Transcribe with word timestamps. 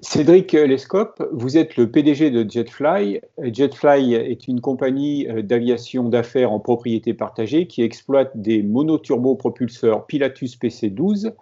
Cédric 0.00 0.52
Lescope, 0.52 1.26
vous 1.32 1.56
êtes 1.56 1.76
le 1.76 1.90
PDG 1.90 2.30
de 2.30 2.48
Jetfly. 2.48 3.20
Jetfly 3.42 4.14
est 4.14 4.46
une 4.46 4.60
compagnie 4.60 5.26
d'aviation 5.42 6.08
d'affaires 6.08 6.52
en 6.52 6.60
propriété 6.60 7.14
partagée 7.14 7.66
qui 7.66 7.82
exploite 7.82 8.30
des 8.36 8.62
monoturbopropulseurs 8.62 10.06
Pilatus 10.06 10.56
PC-12 10.56 11.32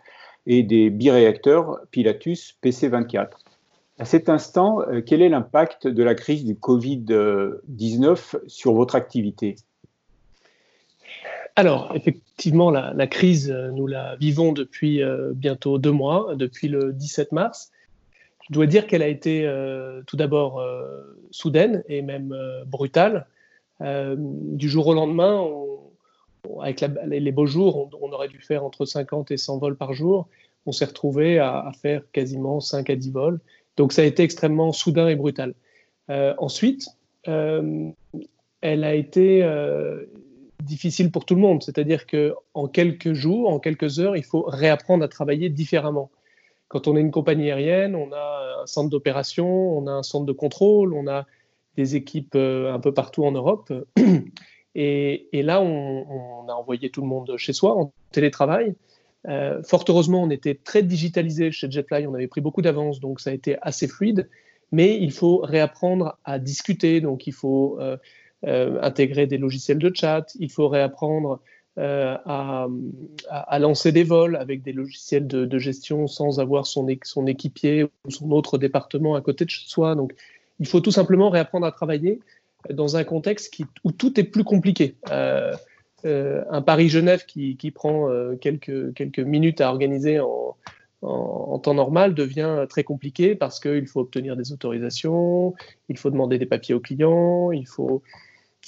et 0.46 0.62
des 0.62 0.88
biréacteurs 0.88 1.80
Pilatus 1.90 2.56
PC-24. 2.62 3.28
À 3.98 4.04
cet 4.04 4.28
instant, 4.30 4.78
quel 5.04 5.20
est 5.20 5.28
l'impact 5.28 5.86
de 5.86 6.02
la 6.02 6.14
crise 6.14 6.44
du 6.44 6.54
Covid-19 6.54 8.36
sur 8.46 8.72
votre 8.72 8.94
activité? 8.94 9.56
Alors, 11.56 11.92
effectivement, 11.94 12.70
la, 12.70 13.06
crise, 13.06 13.50
nous 13.50 13.86
la 13.86 14.16
vivons 14.16 14.52
depuis 14.52 15.02
bientôt 15.34 15.78
deux 15.78 15.92
mois, 15.92 16.34
depuis 16.36 16.68
le 16.68 16.92
17 16.92 17.32
mars. 17.32 17.70
Je 18.48 18.54
dois 18.54 18.66
dire 18.66 18.86
qu'elle 18.86 19.02
a 19.02 19.08
été 19.08 19.44
euh, 19.44 20.02
tout 20.06 20.16
d'abord 20.16 20.60
euh, 20.60 21.18
soudaine 21.30 21.82
et 21.88 22.02
même 22.02 22.32
euh, 22.32 22.64
brutale. 22.64 23.26
du 23.80 24.68
jour 24.68 24.86
au 24.86 24.94
lendemain, 24.94 25.44
avec 26.62 26.84
les 27.06 27.32
beaux 27.32 27.46
jours, 27.46 27.90
on, 28.00 28.12
aurait 28.12 28.28
dû 28.28 28.40
faire 28.40 28.64
entre 28.64 28.84
50 28.86 29.30
et 29.32 29.36
100 29.36 29.58
vols 29.58 29.76
par 29.76 29.92
jour. 29.92 30.28
On 30.64 30.72
s'est 30.72 30.86
retrouvé 30.86 31.38
à, 31.38 31.70
faire 31.82 32.02
quasiment 32.12 32.60
5 32.60 32.88
à 32.88 32.96
10 32.96 33.10
vols. 33.10 33.40
Donc 33.76 33.92
ça 33.92 34.02
a 34.02 34.04
été 34.04 34.22
extrêmement 34.22 34.72
soudain 34.72 35.08
et 35.08 35.16
brutal. 35.16 35.54
ensuite, 36.38 36.86
elle 37.24 38.84
a 38.84 38.94
été 38.94 39.44
difficile 40.62 41.10
pour 41.10 41.26
tout 41.26 41.34
le 41.34 41.42
monde. 41.42 41.62
C'est-à-dire 41.62 42.06
qu'en 42.06 42.68
quelques 42.68 43.12
jours, 43.12 43.50
en 43.50 43.58
quelques 43.58 43.98
heures, 43.98 44.16
il 44.16 44.24
faut 44.24 44.42
réapprendre 44.42 45.04
à 45.04 45.08
travailler 45.08 45.50
différemment. 45.50 46.10
Quand 46.68 46.88
on 46.88 46.96
est 46.96 47.00
une 47.00 47.10
compagnie 47.10 47.50
aérienne, 47.50 47.94
on 47.94 48.12
a 48.12 48.62
un 48.62 48.66
centre 48.66 48.90
d'opération, 48.90 49.78
on 49.78 49.86
a 49.86 49.92
un 49.92 50.02
centre 50.02 50.26
de 50.26 50.32
contrôle, 50.32 50.94
on 50.94 51.06
a 51.06 51.26
des 51.76 51.96
équipes 51.96 52.34
euh, 52.34 52.72
un 52.72 52.80
peu 52.80 52.92
partout 52.92 53.24
en 53.24 53.32
Europe. 53.32 53.72
Et, 54.78 55.28
là, 55.32 55.62
on, 55.62 56.46
a 56.48 56.52
envoyé 56.52 56.90
tout 56.90 57.00
le 57.00 57.06
monde 57.06 57.34
chez 57.38 57.54
soi 57.54 57.74
en 57.74 57.92
télétravail. 58.12 58.74
Euh, 59.26 59.62
fort 59.62 59.84
heureusement, 59.88 60.22
on 60.22 60.28
était 60.28 60.54
très 60.54 60.82
digitalisé 60.82 61.50
chez 61.50 61.70
Jetfly, 61.70 62.06
on 62.06 62.14
avait 62.14 62.26
pris 62.26 62.42
beaucoup 62.42 62.60
d'avance, 62.60 63.00
donc 63.00 63.20
ça 63.20 63.30
a 63.30 63.32
été 63.32 63.56
assez 63.62 63.88
fluide. 63.88 64.28
Mais 64.72 64.98
il 64.98 65.12
faut 65.12 65.38
réapprendre 65.38 66.18
à 66.24 66.38
discuter, 66.38 67.00
donc 67.00 67.26
il 67.26 67.32
faut 67.32 67.78
euh, 67.80 67.96
intégrer 68.82 69.26
des 69.26 69.38
logiciels 69.38 69.78
de 69.78 69.90
chat, 69.94 70.26
il 70.38 70.50
faut 70.50 70.68
réapprendre 70.68 71.40
euh, 71.78 72.16
à, 72.24 73.58
lancer 73.58 73.92
des 73.92 74.02
vols 74.02 74.36
avec 74.36 74.62
des 74.62 74.72
logiciels 74.72 75.26
de, 75.26 75.58
gestion 75.58 76.06
sans 76.06 76.40
avoir 76.40 76.66
son, 76.66 76.86
son, 77.04 77.26
équipier 77.26 77.84
ou 77.84 78.10
son 78.10 78.30
autre 78.30 78.56
département 78.56 79.14
à 79.14 79.20
côté 79.20 79.44
de 79.44 79.50
soi. 79.50 79.94
Donc, 79.94 80.14
il 80.58 80.66
faut 80.66 80.80
tout 80.80 80.90
simplement 80.90 81.28
réapprendre 81.28 81.66
à 81.66 81.72
travailler 81.72 82.20
dans 82.70 82.96
un 82.96 83.04
contexte 83.04 83.54
où 83.84 83.92
tout 83.92 84.18
est 84.18 84.24
plus 84.24 84.42
compliqué. 84.42 84.96
Euh, 85.10 85.52
euh, 86.06 86.44
un 86.50 86.62
Paris-Genève 86.62 87.26
qui, 87.26 87.70
prend 87.74 88.08
quelques, 88.40 88.94
quelques 88.94 89.18
minutes 89.18 89.60
à 89.60 89.68
organiser 89.68 90.18
en, 90.18 90.56
temps 91.02 91.74
normal 91.74 92.14
devient 92.14 92.64
très 92.70 92.84
compliqué 92.84 93.34
parce 93.34 93.60
qu'il 93.60 93.86
faut 93.86 94.00
obtenir 94.00 94.34
des 94.34 94.52
autorisations, 94.52 95.54
il 95.88 95.98
faut 95.98 96.10
demander 96.10 96.38
des 96.38 96.46
papiers 96.46 96.74
aux 96.74 96.80
clients, 96.80 97.50
il 97.50 97.66
faut 97.66 98.02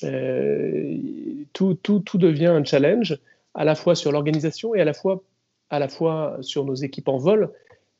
tout, 0.01 1.75
tout, 1.75 2.01
tout, 2.01 2.19
devient 2.19 2.47
un 2.47 2.65
challenge, 2.65 3.19
à 3.55 3.65
la 3.65 3.75
fois 3.75 3.95
sur 3.95 4.13
l'organisation 4.13 4.75
et 4.75 4.81
à 4.81 4.85
la, 4.85 4.93
fois, 4.93 5.23
à 5.71 5.79
la 5.79 5.89
fois 5.89 6.39
sur 6.41 6.65
nos 6.65 6.75
équipes 6.75 7.09
en 7.09 7.19
vol, 7.19 7.51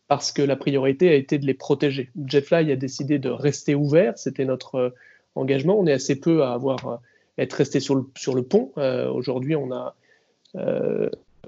parce 0.07 0.33
que 0.33 0.43
la 0.43 0.57
priorité 0.57 1.09
a 1.11 1.15
été 1.15 1.39
de 1.39 1.47
les 1.47 1.55
protéger. 1.55 2.11
Jetfly 2.27 2.73
a 2.73 2.77
décidé 2.77 3.19
de 3.19 3.29
rester 3.29 3.75
ouvert, 3.75 4.19
c'était 4.19 4.45
notre 4.45 4.75
euh, 4.77 4.91
engagement. 5.35 5.79
On 5.79 5.87
est 5.87 5.93
assez 5.93 6.19
peu 6.19 6.43
à 6.45 6.53
avoir 6.53 6.87
euh, 6.87 6.97
être 7.37 7.53
resté 7.55 7.81
sur 7.81 7.95
le, 7.95 8.05
sur 8.17 8.35
le 8.35 8.43
pont. 8.43 8.73
aujourd'hui, 8.77 9.55
on 9.55 9.71
a 9.73 9.95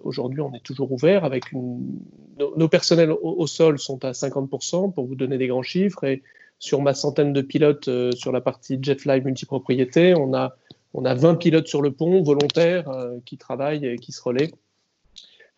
aujourd'hui, 0.04 0.41
on 0.41 0.53
est 0.54 0.62
toujours 0.62 0.92
ouvert 0.92 1.24
avec 1.24 1.53
nos, 1.53 2.69
personnels 2.69 3.10
au, 3.10 3.19
au, 3.22 3.47
sol 3.47 3.78
sont 3.78 4.04
à 4.04 4.12
50% 4.12 4.92
pour 4.92 5.06
vous 5.06 5.14
donner 5.14 5.38
des 5.38 5.48
grands 5.48 5.62
chiffres 5.62 6.04
et 6.04 6.22
sur 6.60 6.82
ma 6.82 6.94
centaine 6.94 7.32
de 7.32 7.41
pilotes 7.41 7.88
euh, 7.88 8.12
sur 8.12 8.31
la 8.31 8.41
partie 8.41 8.78
Jetfly 8.81 9.22
multipropriété, 9.22 10.15
on 10.15 10.34
a, 10.34 10.56
on 10.94 11.04
a 11.06 11.15
20 11.15 11.37
pilotes 11.37 11.66
sur 11.66 11.82
le 11.82 11.91
pont 11.91 12.22
volontaires 12.22 12.88
euh, 12.91 13.19
qui 13.25 13.38
travaillent 13.38 13.87
et 13.87 13.97
qui 13.97 14.12
se 14.12 14.22
relaient. 14.22 14.53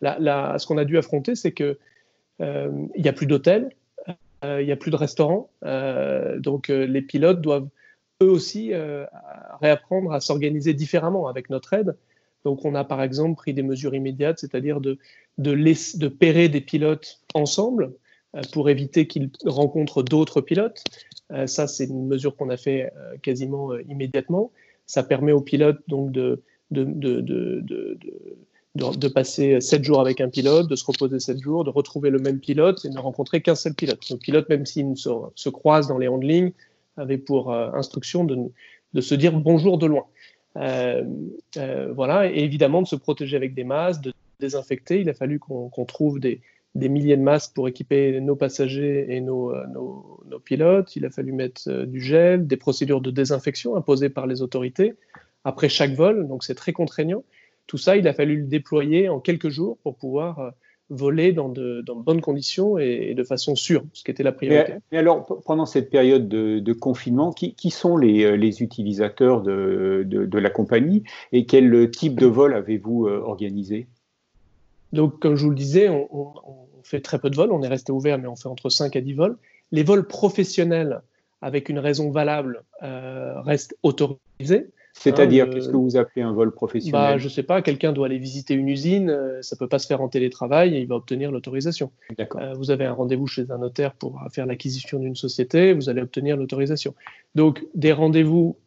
Là, 0.01 0.57
ce 0.57 0.67
qu'on 0.67 0.77
a 0.77 0.83
dû 0.83 0.97
affronter, 0.97 1.35
c'est 1.35 1.53
qu'il 1.53 1.77
euh, 2.41 2.71
n'y 2.97 3.07
a 3.07 3.13
plus 3.13 3.27
d'hôtels, 3.27 3.69
il 4.43 4.65
n'y 4.65 4.73
a 4.73 4.75
plus 4.75 4.91
de 4.91 4.97
restaurants. 4.97 5.49
donc 5.61 6.67
les 6.67 7.01
pilotes 7.01 7.39
doivent 7.39 7.69
eux 8.21 8.29
aussi 8.29 8.73
réapprendre 9.61 10.11
à 10.11 10.19
s'organiser 10.19 10.73
différemment 10.73 11.29
avec 11.29 11.49
notre 11.49 11.71
aide. 11.71 11.95
Donc 12.43 12.65
on 12.65 12.75
a 12.75 12.83
par 12.83 13.01
exemple 13.01 13.37
pris 13.37 13.53
des 13.53 13.63
mesures 13.63 13.95
immédiates, 13.95 14.39
c'est-à-dire 14.39 14.81
de, 14.81 14.97
de, 15.37 16.47
des 16.47 16.61
pilotes 16.61 17.21
ensemble 17.33 17.93
pour 18.51 18.69
éviter 18.69 19.07
qu'ils 19.07 19.29
rencontrent 19.45 20.03
d'autres 20.03 20.41
pilotes. 20.41 20.83
Euh, 21.31 21.47
ça, 21.47 21.67
c'est 21.67 21.85
une 21.85 22.07
mesure 22.07 22.35
qu'on 22.35 22.49
a 22.49 22.57
fait 22.57 22.91
euh, 22.95 23.17
quasiment 23.21 23.77
immédiatement. 23.77 24.51
Ça 24.85 25.03
permet 25.03 25.31
aux 25.31 25.41
pilotes 25.41 25.79
donc 25.87 26.11
de, 26.11 26.41
de, 26.71 26.83
de, 26.83 27.21
de, 27.21 27.97
de 28.75 29.07
passer 29.07 29.61
7 29.61 29.83
jours 29.83 30.01
avec 30.01 30.19
un 30.19 30.29
pilote, 30.29 30.67
de 30.67 30.75
se 30.75 30.85
reposer 30.85 31.19
7 31.19 31.39
jours, 31.39 31.63
de 31.63 31.69
retrouver 31.69 32.09
le 32.09 32.19
même 32.19 32.39
pilote 32.39 32.83
et 32.85 32.89
ne 32.89 32.99
rencontrer 32.99 33.41
qu'un 33.41 33.55
seul 33.55 33.75
pilote. 33.75 34.09
Le 34.09 34.17
pilote, 34.17 34.49
même 34.49 34.65
s'il 34.65 34.97
se, 34.97 35.09
se 35.35 35.49
croise 35.49 35.87
dans 35.87 35.97
les 35.97 36.07
handlings, 36.07 36.51
avait 36.97 37.17
pour 37.17 37.53
instruction 37.53 38.23
de, 38.23 38.37
de, 38.93 39.01
se 39.01 39.15
dire 39.15 39.31
bonjour 39.33 39.77
de 39.77 39.87
loin. 39.87 40.05
Euh, 40.57 41.03
euh, 41.57 41.91
voilà, 41.93 42.31
et 42.31 42.39
évidemment 42.39 42.81
de 42.81 42.87
se 42.87 42.95
protéger 42.95 43.35
avec 43.35 43.53
des 43.53 43.63
masques, 43.63 44.01
de 44.01 44.13
désinfecter. 44.39 45.01
Il 45.01 45.09
a 45.09 45.13
fallu 45.13 45.39
qu'on 45.39 45.85
trouve 45.85 46.19
des, 46.19 46.41
des 46.75 46.89
milliers 46.89 47.17
de 47.17 47.21
masques 47.21 47.53
pour 47.53 47.67
équiper 47.67 48.19
nos 48.19 48.35
passagers 48.35 49.05
et 49.09 49.21
nos, 49.21 49.51
euh, 49.51 49.65
nos, 49.67 50.19
nos 50.27 50.39
pilotes. 50.39 50.95
Il 50.95 51.05
a 51.05 51.09
fallu 51.09 51.31
mettre 51.31 51.61
euh, 51.67 51.85
du 51.85 52.01
gel, 52.01 52.47
des 52.47 52.57
procédures 52.57 53.01
de 53.01 53.11
désinfection 53.11 53.75
imposées 53.75 54.09
par 54.09 54.27
les 54.27 54.41
autorités 54.41 54.95
après 55.43 55.69
chaque 55.69 55.91
vol, 55.91 56.27
donc 56.27 56.43
c'est 56.43 56.55
très 56.55 56.71
contraignant. 56.71 57.23
Tout 57.67 57.77
ça, 57.77 57.97
il 57.97 58.07
a 58.07 58.13
fallu 58.13 58.37
le 58.37 58.47
déployer 58.47 59.09
en 59.09 59.19
quelques 59.19 59.49
jours 59.49 59.77
pour 59.83 59.97
pouvoir 59.97 60.39
euh, 60.39 60.49
voler 60.89 61.31
dans 61.31 61.49
de, 61.49 61.81
dans 61.81 61.95
de 61.95 62.03
bonnes 62.03 62.21
conditions 62.21 62.77
et, 62.77 63.13
de 63.13 63.23
façon 63.23 63.55
sûre, 63.55 63.83
ce 63.93 64.03
qui 64.03 64.11
était 64.11 64.23
la 64.23 64.31
priorité. 64.31 64.75
Mais, 64.91 64.97
alors, 64.97 65.25
pendant 65.45 65.65
cette 65.65 65.89
période 65.89 66.27
de, 66.27 66.59
de 66.59 66.73
confinement, 66.73 67.31
qui, 67.31 67.55
qui, 67.55 67.71
sont 67.71 67.97
les, 67.97 68.37
les 68.37 68.61
utilisateurs 68.61 69.41
de, 69.41 70.03
de, 70.05 70.37
la 70.37 70.49
compagnie 70.49 71.03
et 71.31 71.45
quel 71.45 71.89
type 71.89 72.19
de 72.19 72.25
vol 72.25 72.53
avez-vous 72.53 73.07
organisé? 73.07 73.87
Donc, 74.93 75.19
comme 75.19 75.35
je 75.35 75.43
vous 75.43 75.49
le 75.49 75.55
disais, 75.55 75.89
on, 75.89 76.33
fait 76.83 76.99
très 76.99 77.17
peu 77.17 77.29
de 77.29 77.35
vols. 77.35 77.51
On 77.51 77.63
est 77.63 77.67
resté 77.67 77.91
ouvert, 77.91 78.19
mais 78.19 78.27
on 78.27 78.35
fait 78.35 78.49
entre 78.49 78.69
5 78.69 78.95
à 78.95 79.01
10 79.01 79.13
vols. 79.13 79.37
Les 79.71 79.83
vols 79.83 80.05
professionnels, 80.05 81.01
avec 81.41 81.69
une 81.69 81.79
raison 81.79 82.11
valable, 82.11 82.63
euh, 82.83 83.41
restent 83.41 83.75
autorisés. 83.83 84.67
C'est-à-dire, 84.91 85.45
hein, 85.45 85.49
qu'est-ce 85.51 85.69
que 85.69 85.77
vous 85.77 85.97
appelez 85.97 86.21
un 86.21 86.33
vol 86.33 86.51
professionnel 86.51 86.91
bah, 86.91 87.17
Je 87.17 87.23
ne 87.23 87.29
sais 87.29 87.41
pas, 87.41 87.63
quelqu'un 87.63 87.93
doit 87.93 88.05
aller 88.05 88.19
visiter 88.19 88.53
une 88.53 88.67
usine, 88.67 89.09
euh, 89.09 89.41
ça 89.41 89.55
ne 89.55 89.59
peut 89.59 89.67
pas 89.67 89.79
se 89.79 89.87
faire 89.87 90.01
en 90.01 90.09
télétravail 90.09 90.75
et 90.75 90.81
il 90.81 90.87
va 90.87 90.95
obtenir 90.95 91.31
l'autorisation. 91.31 91.91
Euh, 92.19 92.53
vous 92.53 92.69
avez 92.69 92.85
un 92.85 92.93
rendez-vous 92.93 93.25
chez 93.25 93.49
un 93.49 93.57
notaire 93.57 93.93
pour 93.93 94.21
faire 94.31 94.45
l'acquisition 94.45 94.99
d'une 94.99 95.15
société, 95.15 95.73
vous 95.73 95.89
allez 95.89 96.01
obtenir 96.01 96.37
l'autorisation. 96.37 96.93
Donc, 97.33 97.65
des 97.73 97.93
rendez-vous 97.93 98.57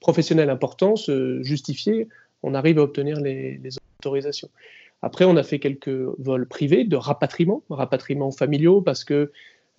professionnels 0.00 0.50
importants, 0.50 0.96
justifiés, 1.40 2.08
on 2.42 2.52
arrive 2.54 2.78
à 2.78 2.82
obtenir 2.82 3.20
les, 3.20 3.58
les 3.58 3.70
Après, 5.02 5.24
on 5.24 5.36
a 5.36 5.42
fait 5.42 5.58
quelques 5.58 5.88
vols 6.18 6.46
privés 6.46 6.84
de 6.84 6.96
rapatriement, 6.96 7.62
rapatriement 7.70 8.30
familiaux, 8.30 8.82
parce 8.82 9.04
que 9.04 9.32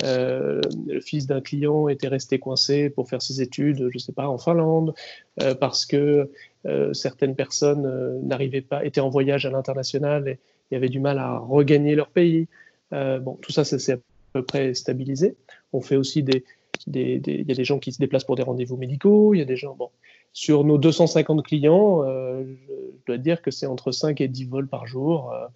euh, 0.03 0.61
le 0.87 0.99
fils 0.99 1.27
d'un 1.27 1.41
client 1.41 1.87
était 1.87 2.07
resté 2.07 2.39
coincé 2.39 2.89
pour 2.89 3.07
faire 3.07 3.21
ses 3.21 3.41
études, 3.41 3.77
je 3.77 3.93
ne 3.93 3.99
sais 3.99 4.13
pas, 4.13 4.27
en 4.27 4.37
Finlande, 4.37 4.93
euh, 5.41 5.53
parce 5.53 5.85
que 5.85 6.31
euh, 6.65 6.93
certaines 6.93 7.35
personnes 7.35 8.19
n'arrivaient 8.23 8.61
pas, 8.61 8.83
étaient 8.83 9.01
en 9.01 9.09
voyage 9.09 9.45
à 9.45 9.51
l'international 9.51 10.27
et, 10.27 10.39
avaient 10.75 10.89
du 10.89 11.01
mal 11.01 11.19
à 11.19 11.37
regagner 11.37 11.95
leur 11.95 12.07
pays. 12.07 12.47
bon, 12.91 13.37
tout 13.41 13.51
ça, 13.51 13.65
ça 13.65 13.77
s'est 13.77 13.91
à 13.91 13.97
peu 14.31 14.41
près 14.41 14.73
stabilisé. 14.73 15.35
On 15.73 15.81
fait 15.81 15.97
aussi 15.97 16.23
des, 16.23 16.45
il 16.87 17.47
y 17.47 17.51
a 17.51 17.55
des 17.55 17.63
gens 17.63 17.79
qui 17.79 17.91
se 17.91 17.99
déplacent 17.99 18.23
pour 18.23 18.35
des 18.35 18.43
rendez-vous 18.43 18.77
médicaux, 18.77 19.33
il 19.33 19.39
y 19.39 19.41
a 19.41 19.45
des 19.45 19.55
gens, 19.55 19.75
bon, 19.75 19.89
sur 20.33 20.63
nos 20.63 20.77
250 20.77 21.43
clients, 21.43 22.03
euh, 22.03 22.43
je, 22.45 23.05
dois 23.05 23.17
dire 23.17 23.41
que 23.41 23.51
c'est 23.51 23.65
entre 23.65 23.91
5 23.91 24.21
et 24.21 24.27
10 24.27 24.45
vols 24.45 24.67
par 24.67 24.87
jour, 24.87 25.31
euh, 25.33 25.47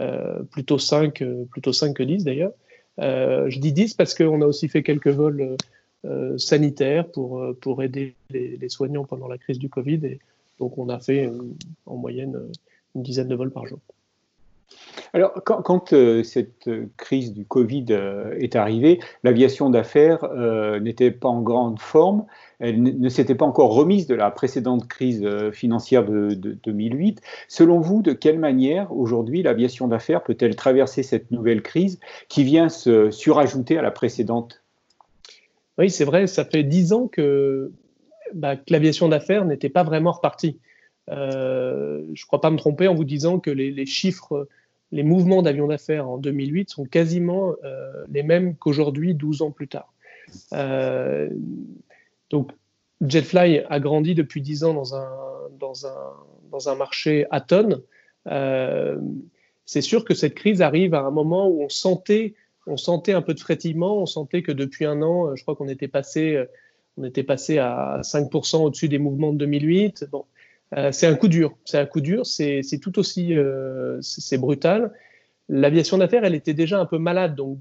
euh, 0.00 0.42
plutôt, 0.44 0.78
5, 0.78 1.22
plutôt 1.50 1.72
5 1.72 1.94
que 1.94 2.02
10 2.02 2.24
d'ailleurs. 2.24 2.52
je 2.98 3.58
dis 3.58 3.72
10 3.72 3.94
parce 3.94 4.14
qu'on 4.14 4.40
a 4.40 4.46
aussi 4.46 4.68
fait 4.68 4.82
quelques 4.82 5.08
vols 5.08 5.56
sanitaires 6.36 7.08
pour, 7.08 7.44
pour 7.60 7.82
aider 7.82 8.14
les, 8.30 8.68
soignants 8.68 9.04
pendant 9.04 9.28
la 9.28 9.38
crise 9.38 9.58
du 9.58 9.68
Covid. 9.68 10.18
Donc 10.58 10.78
on 10.78 10.88
a 10.88 10.98
fait 10.98 11.30
en 11.86 11.96
moyenne 11.96 12.38
une 12.94 13.02
dizaine 13.02 13.28
de 13.28 13.34
vols 13.34 13.52
par 13.52 13.66
jour. 13.66 13.80
Alors, 15.14 15.32
quand, 15.44 15.92
euh, 15.92 16.22
cette 16.22 16.70
crise 16.96 17.34
du 17.34 17.44
Covid 17.44 17.86
euh, 17.90 18.34
est 18.38 18.56
arrivée, 18.56 18.98
l'aviation 19.24 19.68
d'affaires 19.68 20.24
euh, 20.24 20.80
n'était 20.80 21.10
pas 21.10 21.28
en 21.28 21.42
grande 21.42 21.80
forme. 21.80 22.24
Elle 22.60 22.82
ne 22.82 23.08
s'était 23.08 23.34
pas 23.34 23.44
encore 23.44 23.74
remise 23.74 24.06
de 24.06 24.14
la 24.14 24.30
précédente 24.30 24.88
crise 24.88 25.26
financière 25.50 26.04
de, 26.04 26.34
2008. 26.34 27.20
Selon 27.48 27.80
vous, 27.80 28.02
de 28.02 28.12
quelle 28.12 28.38
manière 28.38 28.92
aujourd'hui 28.92 29.42
l'aviation 29.42 29.88
d'affaires 29.88 30.22
peut-elle 30.22 30.54
traverser 30.54 31.02
cette 31.02 31.32
nouvelle 31.32 31.62
crise 31.62 31.98
qui 32.28 32.44
vient 32.44 32.68
se 32.68 33.10
surajouter 33.10 33.78
à 33.78 33.82
la 33.82 33.90
précédente? 33.90 34.62
Oui, 35.76 35.90
c'est 35.90 36.04
vrai, 36.04 36.28
ça 36.28 36.44
fait 36.44 36.62
dix 36.62 36.92
ans 36.92 37.08
que, 37.08 37.72
bah, 38.32 38.54
l'aviation 38.68 39.08
d'affaires 39.08 39.44
n'était 39.44 39.68
pas 39.68 39.82
vraiment 39.82 40.12
repartie. 40.12 40.60
je 41.08 41.14
ne 41.14 42.26
crois 42.28 42.40
pas 42.40 42.50
me 42.50 42.58
tromper 42.58 42.86
en 42.86 42.94
vous 42.94 43.04
disant 43.04 43.40
que 43.40 43.50
les 43.50 43.86
chiffres 43.86 44.46
les 44.92 45.02
mouvements 45.02 45.42
d'avions 45.42 45.66
d'affaires 45.66 46.08
en 46.08 46.18
2008 46.18 46.70
sont 46.70 46.84
quasiment 46.84 47.54
euh, 47.64 48.04
les 48.10 48.22
mêmes 48.22 48.54
qu'aujourd'hui, 48.56 49.14
12 49.14 49.42
ans 49.42 49.50
plus 49.50 49.66
tard. 49.66 49.92
Euh, 50.52 51.30
donc, 52.30 52.52
Jetfly 53.00 53.62
a 53.68 53.80
grandi 53.80 54.14
depuis 54.14 54.42
10 54.42 54.64
ans 54.64 54.74
dans 54.74 54.94
un, 54.94 55.10
dans 55.58 55.86
un, 55.86 56.12
dans 56.50 56.68
un 56.68 56.74
marché 56.74 57.26
à 57.30 57.40
tonnes. 57.40 57.80
Euh, 58.28 58.98
c'est 59.64 59.80
sûr 59.80 60.04
que 60.04 60.14
cette 60.14 60.34
crise 60.34 60.60
arrive 60.60 60.94
à 60.94 61.00
un 61.00 61.10
moment 61.10 61.48
où 61.48 61.62
on 61.62 61.68
sentait, 61.70 62.34
on 62.66 62.76
sentait 62.76 63.14
un 63.14 63.22
peu 63.22 63.32
de 63.32 63.40
frétillement, 63.40 63.96
on 63.96 64.06
sentait 64.06 64.42
que 64.42 64.52
depuis 64.52 64.84
un 64.84 65.00
an, 65.00 65.34
je 65.34 65.42
crois 65.42 65.56
qu'on 65.56 65.68
était 65.68 65.88
passé, 65.88 66.44
on 66.98 67.04
était 67.04 67.22
passé 67.22 67.58
à 67.58 68.00
5% 68.02 68.62
au-dessus 68.62 68.88
des 68.88 68.98
mouvements 68.98 69.32
de 69.32 69.38
2008. 69.38 70.06
Bon, 70.12 70.26
c'est 70.90 71.06
un 71.06 71.14
coup 71.16 71.28
dur. 71.28 71.56
C'est 71.64 71.78
un 71.78 71.86
coup 71.86 72.00
dur. 72.00 72.26
C'est 72.26 72.62
tout 72.80 72.98
aussi 72.98 73.36
euh, 73.36 73.98
c'est 74.00 74.38
brutal. 74.38 74.92
L'aviation 75.48 75.98
d'affaires, 75.98 76.24
elle 76.24 76.34
était 76.34 76.54
déjà 76.54 76.80
un 76.80 76.86
peu 76.86 76.98
malade, 76.98 77.34
donc 77.34 77.58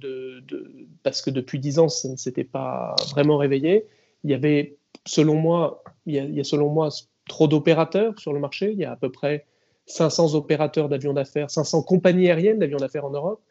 parce 1.04 1.22
que 1.22 1.30
depuis 1.30 1.60
dix 1.60 1.80
ans, 1.80 1.90
ça 1.90 2.08
ne 2.08 2.16
s'était 2.16 2.44
pas 2.44 2.96
vraiment 3.12 3.38
réveillé. 3.38 3.86
Il 4.24 4.32
y 4.32 4.34
avait, 4.34 4.78
selon 5.06 5.36
moi, 5.36 5.84
il 6.06 6.16
y 6.16 6.40
a, 6.40 6.44
selon 6.44 6.70
moi 6.70 6.90
trop 7.28 7.48
d'opérateurs 7.48 8.18
sur 8.20 8.34
le 8.34 8.40
marché. 8.40 8.72
Il 8.72 8.78
y 8.78 8.86
a 8.86 8.92
à 8.92 8.96
peu 8.96 9.12
près 9.12 9.46
500 9.88 10.36
opérateurs 10.36 10.90
d'avions 10.90 11.14
d'affaires, 11.14 11.50
500 11.50 11.84
compagnies 11.84 12.28
aériennes 12.28 12.60
d'avions 12.60 12.78
d'affaires 12.78 13.06
en 13.06 13.12
Europe. 13.12 13.42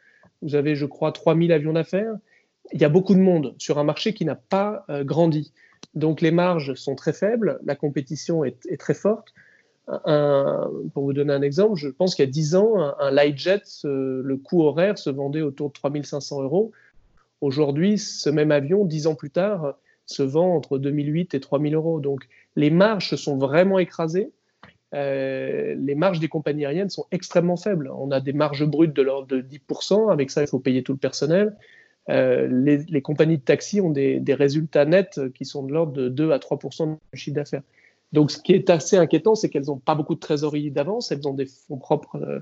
Vous 0.42 0.54
avez, 0.54 0.74
je 0.74 0.86
crois, 0.86 1.12
3000 1.12 1.52
avions 1.52 1.72
d'affaires. 1.72 2.14
Il 2.72 2.80
y 2.80 2.84
a 2.84 2.88
beaucoup 2.88 3.14
de 3.14 3.20
monde 3.20 3.54
sur 3.58 3.78
un 3.78 3.84
marché 3.84 4.14
qui 4.14 4.24
n'a 4.24 4.36
pas 4.36 4.84
euh, 4.88 5.04
grandi. 5.04 5.52
Donc 5.94 6.20
les 6.20 6.30
marges 6.30 6.74
sont 6.74 6.94
très 6.94 7.12
faibles, 7.12 7.58
la 7.64 7.74
compétition 7.74 8.44
est 8.44 8.78
très 8.78 8.94
forte 8.94 9.34
pour 10.04 11.04
vous 11.04 11.12
donner 11.12 11.32
un 11.32 11.42
exemple, 11.42 11.76
je 11.76 11.88
pense 11.88 12.14
qu'il 12.14 12.24
y 12.24 12.28
a 12.28 12.30
10 12.30 12.54
ans, 12.54 12.94
un, 12.98 13.10
Lightjet, 13.10 13.62
le 13.84 14.36
coût 14.36 14.62
horaire 14.62 14.98
se 14.98 15.10
vendait 15.10 15.42
autour 15.42 15.68
de 15.68 15.74
3500 15.74 16.42
euros. 16.42 16.72
Aujourd'hui, 17.40 17.98
ce 17.98 18.28
même 18.30 18.52
avion, 18.52 18.84
10 18.84 19.06
ans 19.06 19.14
plus 19.14 19.30
tard, 19.30 19.74
se 20.06 20.22
vend 20.22 20.54
entre 20.54 20.78
2008 20.78 21.34
et 21.34 21.40
3000 21.40 21.74
euros. 21.74 22.00
Donc 22.00 22.28
les 22.56 22.70
marges 22.70 23.14
sont 23.16 23.38
vraiment 23.38 23.78
écrasées. 23.78 24.32
Euh, 24.92 25.74
les 25.78 25.94
marges 25.94 26.18
des 26.18 26.28
compagnies 26.28 26.66
aériennes 26.66 26.90
sont 26.90 27.06
extrêmement 27.12 27.56
faibles. 27.56 27.90
On 27.96 28.10
a 28.10 28.20
des 28.20 28.32
marges 28.32 28.66
brutes 28.66 28.92
de 28.92 29.02
l'ordre 29.02 29.28
de 29.28 29.40
10%. 29.40 30.12
Avec 30.12 30.30
ça, 30.30 30.42
il 30.42 30.48
faut 30.48 30.58
payer 30.58 30.82
tout 30.82 30.92
le 30.92 30.98
personnel. 30.98 31.56
Euh, 32.08 32.48
les, 32.50 33.02
compagnies 33.02 33.38
de 33.38 33.42
taxi 33.42 33.80
ont 33.80 33.90
des, 33.90 34.22
résultats 34.28 34.84
nets 34.84 35.20
qui 35.32 35.44
sont 35.44 35.62
de 35.62 35.72
l'ordre 35.72 35.92
de 35.92 36.08
2 36.08 36.32
à 36.32 36.38
3% 36.38 36.98
du 37.12 37.18
chiffre 37.18 37.36
d'affaires. 37.36 37.62
Donc, 38.12 38.30
ce 38.30 38.38
qui 38.38 38.52
est 38.52 38.70
assez 38.70 38.96
inquiétant, 38.96 39.34
c'est 39.34 39.48
qu'elles 39.48 39.66
n'ont 39.66 39.78
pas 39.78 39.94
beaucoup 39.94 40.14
de 40.14 40.20
trésorerie 40.20 40.70
d'avance, 40.70 41.12
elles 41.12 41.26
ont 41.28 41.34
des 41.34 41.46
fonds 41.46 41.78
propres 41.78 42.16
euh, 42.16 42.40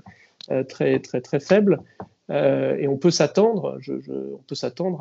euh, 0.51 0.63
très, 0.63 1.39
faibles. 1.39 1.79
Euh, 2.31 2.75
et 2.77 2.87
on 2.87 2.97
peut 2.97 3.11
s'attendre, 3.11 3.77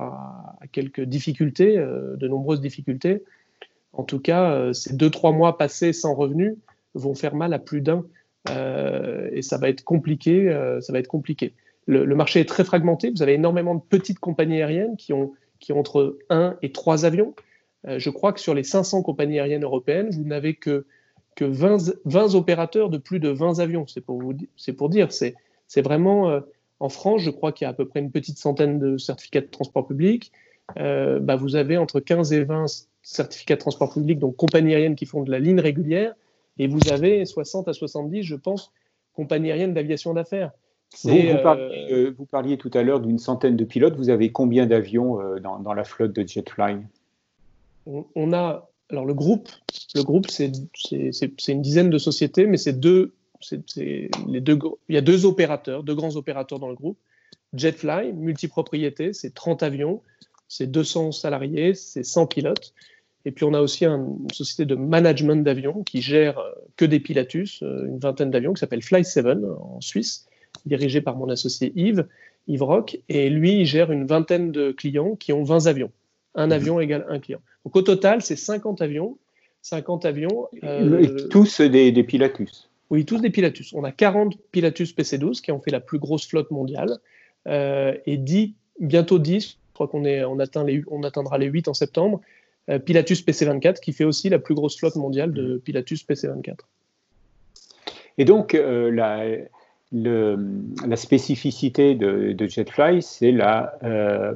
à, 0.00 0.66
quelques 0.72 1.02
difficultés, 1.02 1.76
de 1.76 2.28
nombreuses 2.28 2.60
difficultés. 2.60 3.22
En 3.92 4.02
tout 4.02 4.20
cas, 4.20 4.72
ces 4.72 4.94
deux, 4.94 5.10
trois 5.10 5.32
mois 5.32 5.56
passés 5.56 5.92
sans 5.92 6.14
revenus 6.14 6.56
vont 6.94 7.14
faire 7.14 7.34
mal 7.34 7.52
à 7.54 7.58
plus 7.58 7.80
d'un. 7.80 8.04
et 8.48 9.42
ça 9.42 9.58
va 9.58 9.68
être 9.68 9.84
compliqué. 9.84 10.50
ça 10.80 10.92
va 10.92 10.98
être 10.98 11.08
compliqué. 11.08 11.54
Le, 11.86 12.04
le, 12.04 12.14
marché 12.14 12.40
est 12.40 12.48
très 12.48 12.64
fragmenté. 12.64 13.10
Vous 13.10 13.22
avez 13.22 13.34
énormément 13.34 13.74
de 13.74 13.80
petites 13.80 14.18
compagnies 14.18 14.56
aériennes 14.56 14.96
qui 14.96 15.14
ont, 15.14 15.32
qui 15.58 15.72
ont 15.72 15.80
entre 15.80 16.18
un 16.28 16.56
et 16.60 16.72
trois 16.72 17.06
avions. 17.06 17.34
Euh, 17.86 17.98
je 17.98 18.10
crois 18.10 18.32
que 18.32 18.40
sur 18.40 18.54
les 18.54 18.64
500 18.64 19.02
compagnies 19.02 19.38
aériennes 19.38 19.64
européennes, 19.64 20.10
vous 20.10 20.24
n'avez 20.24 20.54
que, 20.54 20.86
que 21.36 21.44
20, 21.44 21.94
20, 22.04 22.34
opérateurs 22.34 22.90
de 22.90 22.98
plus 22.98 23.20
de 23.20 23.28
20 23.28 23.60
avions. 23.60 23.86
C'est 23.86 24.00
pour, 24.00 24.20
vous, 24.20 24.34
pour 24.76 24.88
dire, 24.88 25.12
c'est 25.12 25.34
vraiment, 25.82 26.28
euh, 26.30 26.40
en 26.80 26.88
France, 26.88 27.22
je 27.22 27.30
crois 27.30 27.52
qu'il 27.52 27.64
y 27.64 27.66
a 27.66 27.70
à 27.70 27.74
peu 27.74 27.86
près 27.86 28.00
une 28.00 28.10
petite 28.10 28.38
centaine 28.38 28.78
de 28.78 28.98
certificats 28.98 29.42
de 29.42 29.46
transport 29.46 29.86
public. 29.86 30.32
Euh, 30.78 31.18
bah, 31.20 31.36
vous 31.36 31.56
avez 31.56 31.78
entre 31.78 32.00
15 32.00 32.32
et 32.32 32.44
20 32.44 32.66
certificats 33.02 33.54
de 33.54 33.60
transport 33.60 33.92
public, 33.92 34.18
donc 34.18 34.36
compagnies 34.36 34.74
aériennes 34.74 34.96
qui 34.96 35.06
font 35.06 35.22
de 35.22 35.30
la 35.30 35.38
ligne 35.38 35.60
régulière, 35.60 36.14
et 36.58 36.66
vous 36.66 36.80
avez 36.90 37.24
60 37.24 37.68
à 37.68 37.72
70, 37.72 38.22
je 38.22 38.34
pense, 38.34 38.72
compagnies 39.14 39.50
aériennes 39.50 39.72
d'aviation 39.72 40.12
d'affaires. 40.12 40.50
Vous, 41.04 41.10
vous, 42.16 42.26
parliez, 42.26 42.56
tout 42.56 42.70
à 42.72 42.82
l'heure 42.82 43.00
d'une 43.00 43.18
centaine 43.18 43.56
de 43.56 43.64
pilotes. 43.64 43.94
Vous 43.96 44.08
avez 44.08 44.32
combien 44.32 44.66
d'avions 44.66 45.18
dans, 45.38 45.58
dans, 45.58 45.74
la 45.74 45.84
flotte 45.84 46.14
de 46.14 46.26
Jetfly 46.26 46.78
on, 48.14 48.32
a 48.32 48.68
alors 48.90 49.06
le 49.06 49.14
groupe, 49.14 49.48
le 49.94 50.02
groupe 50.02 50.26
c'est 50.30 50.52
une 51.48 51.62
dizaine 51.62 51.90
de 51.90 51.98
sociétés, 51.98 52.46
mais 52.46 52.56
c'est 52.56 52.78
deux, 52.78 53.14
deux, 53.50 54.08
il 54.88 54.94
y 54.94 54.98
a 54.98 55.00
deux 55.00 55.26
opérateurs, 55.26 55.82
deux 55.82 55.94
grands 55.94 56.16
opérateurs 56.16 56.58
dans 56.58 56.68
le 56.68 56.74
groupe. 56.74 56.98
Jetfly, 57.54 58.12
multipropriété, 58.12 59.12
c'est 59.12 59.32
30 59.32 59.62
avions, 59.62 60.02
c'est 60.48 60.70
200 60.70 61.12
salariés, 61.12 61.74
c'est 61.74 62.02
100 62.02 62.26
pilotes. 62.26 62.74
Et 63.24 63.30
puis 63.30 63.44
on 63.44 63.54
a 63.54 63.60
aussi 63.60 63.84
une 63.84 64.30
société 64.32 64.64
de 64.64 64.74
management 64.74 65.42
d'avions 65.42 65.82
qui 65.82 66.02
gère 66.02 66.38
euh, 66.38 66.52
que 66.76 66.84
des 66.84 67.00
Pilatus, 67.00 67.62
euh, 67.62 67.86
une 67.86 67.98
vingtaine 67.98 68.30
d'avions, 68.30 68.52
qui 68.52 68.60
s'appelle 68.60 68.80
Fly7 68.80 69.44
en 69.58 69.80
Suisse, 69.80 70.26
dirigée 70.66 71.00
par 71.00 71.16
mon 71.16 71.28
associé 71.28 71.72
Yves, 71.74 72.06
Yves 72.46 72.62
Rock. 72.62 73.00
Et 73.08 73.28
lui, 73.28 73.60
il 73.60 73.66
gère 73.66 73.90
une 73.92 74.06
vingtaine 74.06 74.52
de 74.52 74.72
clients 74.72 75.16
qui 75.16 75.32
ont 75.32 75.42
20 75.42 75.66
avions. 75.66 75.90
Un 76.38 76.46
mhm. 76.46 76.52
avion 76.52 76.80
égale 76.80 77.04
un 77.08 77.18
client. 77.18 77.40
Donc 77.64 77.74
au 77.74 77.82
total, 77.82 78.22
c'est 78.22 78.36
50 78.36 78.80
avions. 78.80 79.18
50 79.62 80.04
avions. 80.04 80.48
Euh, 80.62 81.28
tous 81.28 81.60
des, 81.60 81.92
Pilatus. 82.04 82.70
Oui, 82.90 83.04
tous 83.04 83.18
des 83.18 83.30
Pilatus. 83.30 83.72
On 83.74 83.82
a 83.82 83.90
40 83.90 84.38
Pilatus 84.52 84.94
PC12 84.96 85.40
qui 85.40 85.50
ont 85.50 85.60
fait 85.60 85.72
la 85.72 85.80
plus 85.80 85.98
grosse 85.98 86.26
flotte 86.26 86.52
mondiale 86.52 86.98
euh, 87.48 87.92
et 88.06 88.16
10, 88.16 88.54
bientôt 88.78 89.18
10, 89.18 89.48
je 89.50 89.56
crois 89.74 89.88
qu'on 89.88 90.04
on 90.06 90.38
atteint 90.38 90.64
les, 90.64 90.84
on 90.88 91.02
atteindra 91.02 91.38
les 91.38 91.46
8 91.46 91.66
en 91.66 91.74
septembre, 91.74 92.20
euh, 92.70 92.78
Pilatus 92.78 93.26
PC24 93.26 93.80
qui 93.80 93.92
fait 93.92 94.04
aussi 94.04 94.28
la 94.28 94.38
plus 94.38 94.54
grosse 94.54 94.78
flotte 94.78 94.96
mondiale 94.96 95.32
de 95.32 95.58
Pilatus 95.58 96.06
PC24. 96.06 96.58
Et 98.16 98.24
donc, 98.24 98.52
la, 98.52 99.24
la 99.90 100.96
spécificité 100.96 101.94
de, 101.94 102.46
Jetfly, 102.46 103.02
c'est 103.02 103.32
la 103.32 103.74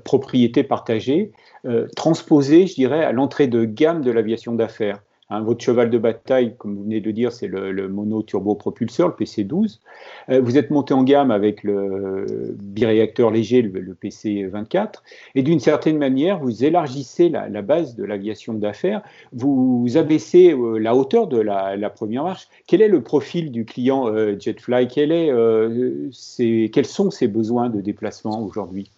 propriété 0.04 0.62
partagée 0.62 1.32
euh, 1.64 1.86
transposé, 1.94 2.66
je 2.66 2.74
dirais, 2.74 3.04
à 3.04 3.12
l'entrée 3.12 3.46
de 3.46 3.64
gamme 3.64 4.02
de 4.02 4.10
l'aviation 4.10 4.52
d'affaires. 4.52 5.00
Hein, 5.32 5.40
votre 5.40 5.64
cheval 5.64 5.88
de 5.88 5.96
bataille, 5.96 6.54
comme 6.58 6.76
vous 6.76 6.82
venez 6.82 7.00
de 7.00 7.10
dire, 7.10 7.32
c'est 7.32 7.46
le, 7.46 7.88
mono 7.88 8.22
turbo 8.22 8.54
propulseur, 8.54 9.08
le 9.08 9.14
PC-12. 9.14 9.78
Euh, 10.28 10.42
vous 10.42 10.58
êtes 10.58 10.70
monté 10.70 10.92
en 10.92 11.04
gamme 11.04 11.30
avec 11.30 11.62
le 11.62 12.26
biréacteur 12.58 13.30
léger, 13.30 13.62
le, 13.62 13.94
PC-24. 13.94 14.96
Et 15.34 15.42
d'une 15.42 15.58
certaine 15.58 15.96
manière, 15.96 16.38
vous 16.38 16.64
élargissez 16.64 17.30
la, 17.30 17.62
base 17.62 17.96
de 17.96 18.04
l'aviation 18.04 18.52
d'affaires. 18.52 19.00
Vous 19.32 19.88
abaissez 19.96 20.52
euh, 20.52 20.76
la 20.76 20.94
hauteur 20.94 21.28
de 21.28 21.40
la, 21.40 21.88
première 21.88 22.24
marche. 22.24 22.48
Quel 22.66 22.82
est 22.82 22.88
le 22.88 23.02
profil 23.02 23.52
du 23.52 23.64
client 23.64 24.14
Jetfly? 24.38 24.88
Quel 24.88 25.12
est, 25.12 25.30
Quels 26.70 26.86
sont 26.86 27.10
ses 27.10 27.28
besoins 27.28 27.70
de 27.70 27.80
déplacement 27.80 28.42
aujourd'hui? 28.42 28.90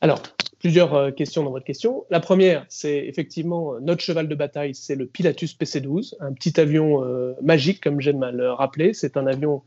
Alors, 0.00 0.22
plusieurs 0.58 0.94
euh, 0.94 1.10
questions 1.10 1.42
dans 1.42 1.50
votre 1.50 1.64
question. 1.64 2.04
La 2.10 2.20
première, 2.20 2.64
c'est 2.68 3.06
effectivement 3.06 3.74
euh, 3.74 3.80
notre 3.80 4.02
cheval 4.02 4.28
de 4.28 4.34
bataille, 4.34 4.74
c'est 4.74 4.94
le 4.94 5.06
Pilatus 5.06 5.54
PC-12, 5.54 6.14
un 6.20 6.32
petit 6.32 6.58
avion 6.60 7.04
euh, 7.04 7.34
magique, 7.42 7.82
comme 7.82 8.00
j'aime 8.00 8.22
à 8.22 8.30
le 8.30 8.50
rappeler. 8.50 8.92
C'est 8.92 9.16
un 9.16 9.26
avion 9.26 9.62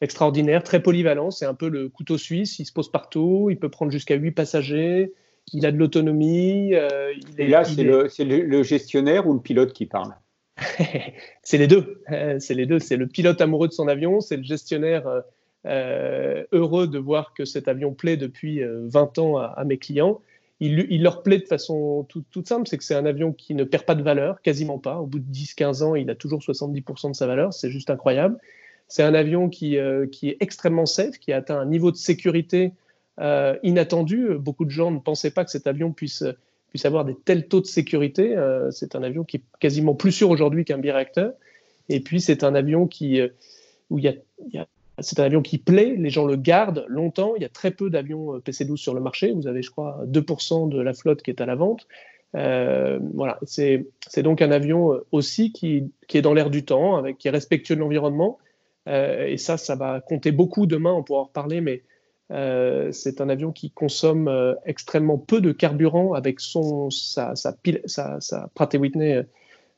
extraordinaire, 0.00 0.62
très 0.62 0.82
polyvalent. 0.82 1.30
C'est 1.30 1.46
un 1.46 1.54
peu 1.54 1.68
le 1.68 1.88
couteau 1.88 2.18
suisse. 2.18 2.58
Il 2.58 2.66
se 2.66 2.72
pose 2.72 2.90
partout. 2.90 3.48
Il 3.50 3.58
peut 3.58 3.70
prendre 3.70 3.90
jusqu'à 3.90 4.14
8 4.14 4.32
passagers. 4.32 5.12
Il 5.52 5.64
a 5.64 5.72
de 5.72 5.78
l'autonomie. 5.78 6.72
Et 7.38 7.46
là, 7.46 7.64
c'est 7.64 7.82
le, 7.82 8.62
gestionnaire 8.62 9.26
ou 9.26 9.32
le 9.32 9.40
pilote 9.40 9.72
qui 9.72 9.86
parle? 9.86 10.14
C'est 11.42 11.58
les 11.58 11.66
deux. 11.66 12.02
c'est 12.38 12.54
les 12.54 12.66
deux. 12.66 12.78
C'est 12.78 12.96
le 12.96 13.06
pilote 13.06 13.40
amoureux 13.40 13.68
de 13.68 13.72
son 13.72 13.88
avion. 13.88 14.20
C'est 14.20 14.36
le 14.36 14.42
gestionnaire 14.42 15.22
heureux 15.64 16.88
de 16.88 16.98
voir 16.98 17.32
que 17.34 17.44
cet 17.44 17.68
avion 17.68 17.94
plaît 17.94 18.16
depuis 18.16 18.60
20 18.64 19.18
ans 19.18 19.36
à 19.38 19.64
mes 19.64 19.78
clients 19.78 20.20
il, 20.60 21.02
leur 21.02 21.22
plaît 21.22 21.38
de 21.38 21.46
façon 21.46 22.06
toute 22.08 22.48
simple, 22.48 22.66
c'est 22.66 22.78
que 22.78 22.84
c'est 22.84 22.94
un 22.94 23.04
avion 23.04 23.32
qui 23.32 23.54
ne 23.54 23.64
perd 23.64 23.84
pas 23.84 23.94
de 23.94 24.02
valeur, 24.02 24.40
quasiment 24.40 24.78
pas. 24.78 24.98
Au 24.98 25.06
bout 25.06 25.18
de 25.18 25.30
10-15 25.30 25.82
ans, 25.82 25.94
il 25.94 26.08
a 26.08 26.14
toujours 26.14 26.40
70% 26.40 27.10
de 27.10 27.16
sa 27.16 27.26
valeur, 27.26 27.52
c'est 27.52 27.70
juste 27.70 27.90
incroyable. 27.90 28.38
c'est 28.88 29.02
un 29.02 29.14
avion 29.14 29.48
qui, 29.48 29.76
qui, 30.12 30.28
est 30.30 30.36
extrêmement 30.40 30.86
safe, 30.86 31.18
qui 31.18 31.32
a 31.32 31.38
atteint 31.38 31.58
un 31.58 31.66
niveau 31.66 31.90
de 31.90 31.96
sécurité 31.96 32.72
inattendu. 33.62 34.28
Beaucoup 34.38 34.64
de 34.64 34.70
gens 34.70 34.90
ne 34.90 34.98
pensaient 34.98 35.30
pas 35.30 35.44
que 35.44 35.50
cet 35.50 35.66
avion 35.66 35.92
puisse, 35.92 36.24
puisse 36.70 36.86
avoir 36.86 37.04
des 37.04 37.14
tels 37.14 37.48
taux 37.48 37.60
de 37.60 37.66
sécurité. 37.66 38.34
c'est 38.70 38.96
un 38.96 39.02
avion 39.02 39.24
qui 39.24 39.38
est 39.38 39.44
quasiment 39.60 39.94
plus 39.94 40.12
sûr 40.12 40.30
aujourd'hui 40.30 40.64
qu'un 40.64 40.78
biréacteur. 40.78 41.32
Et 41.90 42.00
puis, 42.00 42.20
c'est 42.20 42.44
un 42.44 42.54
avion 42.54 42.86
qui, 42.86 43.20
où 43.90 43.98
il 43.98 44.04
y 44.04 44.58
a 44.58 44.66
c'est 44.98 45.20
un 45.20 45.24
avion 45.24 45.42
qui 45.42 45.58
plaît, 45.58 45.94
les 45.98 46.10
gens 46.10 46.24
le 46.24 46.36
gardent 46.36 46.86
longtemps. 46.88 47.34
Il 47.36 47.42
y 47.42 47.44
a 47.44 47.50
très 47.50 47.70
peu 47.70 47.90
d'avions 47.90 48.34
euh, 48.34 48.40
PC-12 48.40 48.76
sur 48.76 48.94
le 48.94 49.00
marché. 49.00 49.32
Vous 49.32 49.46
avez, 49.46 49.62
je 49.62 49.70
crois, 49.70 50.00
2% 50.06 50.68
de 50.68 50.80
la 50.80 50.94
flotte 50.94 51.22
qui 51.22 51.30
est 51.30 51.40
à 51.40 51.46
la 51.46 51.54
vente. 51.54 51.86
Euh, 52.34 52.98
voilà, 53.14 53.38
c'est 53.44 53.86
donc 54.18 54.42
un 54.42 54.50
avion 54.50 54.92
euh, 54.92 55.06
aussi 55.12 55.52
qui, 55.52 55.90
est 56.12 56.22
dans 56.22 56.34
l'air 56.34 56.50
du 56.50 56.64
temps, 56.64 56.96
avec, 56.96 57.18
qui 57.18 57.28
est 57.28 57.30
respectueux 57.30 57.76
de 57.76 57.80
l'environnement. 57.80 58.38
Et 58.88 59.36
ça, 59.36 59.56
ça 59.56 59.74
va 59.74 60.00
compter 60.00 60.30
beaucoup 60.30 60.66
demain, 60.66 60.92
on 60.92 61.02
pourra 61.02 61.22
en 61.22 61.24
reparler, 61.24 61.60
mais 61.60 61.82
c'est 62.92 63.20
un 63.20 63.28
avion 63.28 63.50
qui 63.50 63.72
consomme 63.72 64.30
extrêmement 64.64 65.18
peu 65.18 65.40
de 65.40 65.50
carburant 65.50 66.12
avec 66.12 66.38
son, 66.38 66.90
sa 66.90 67.34
Pratt 68.54 68.74
Whitney 68.74 69.22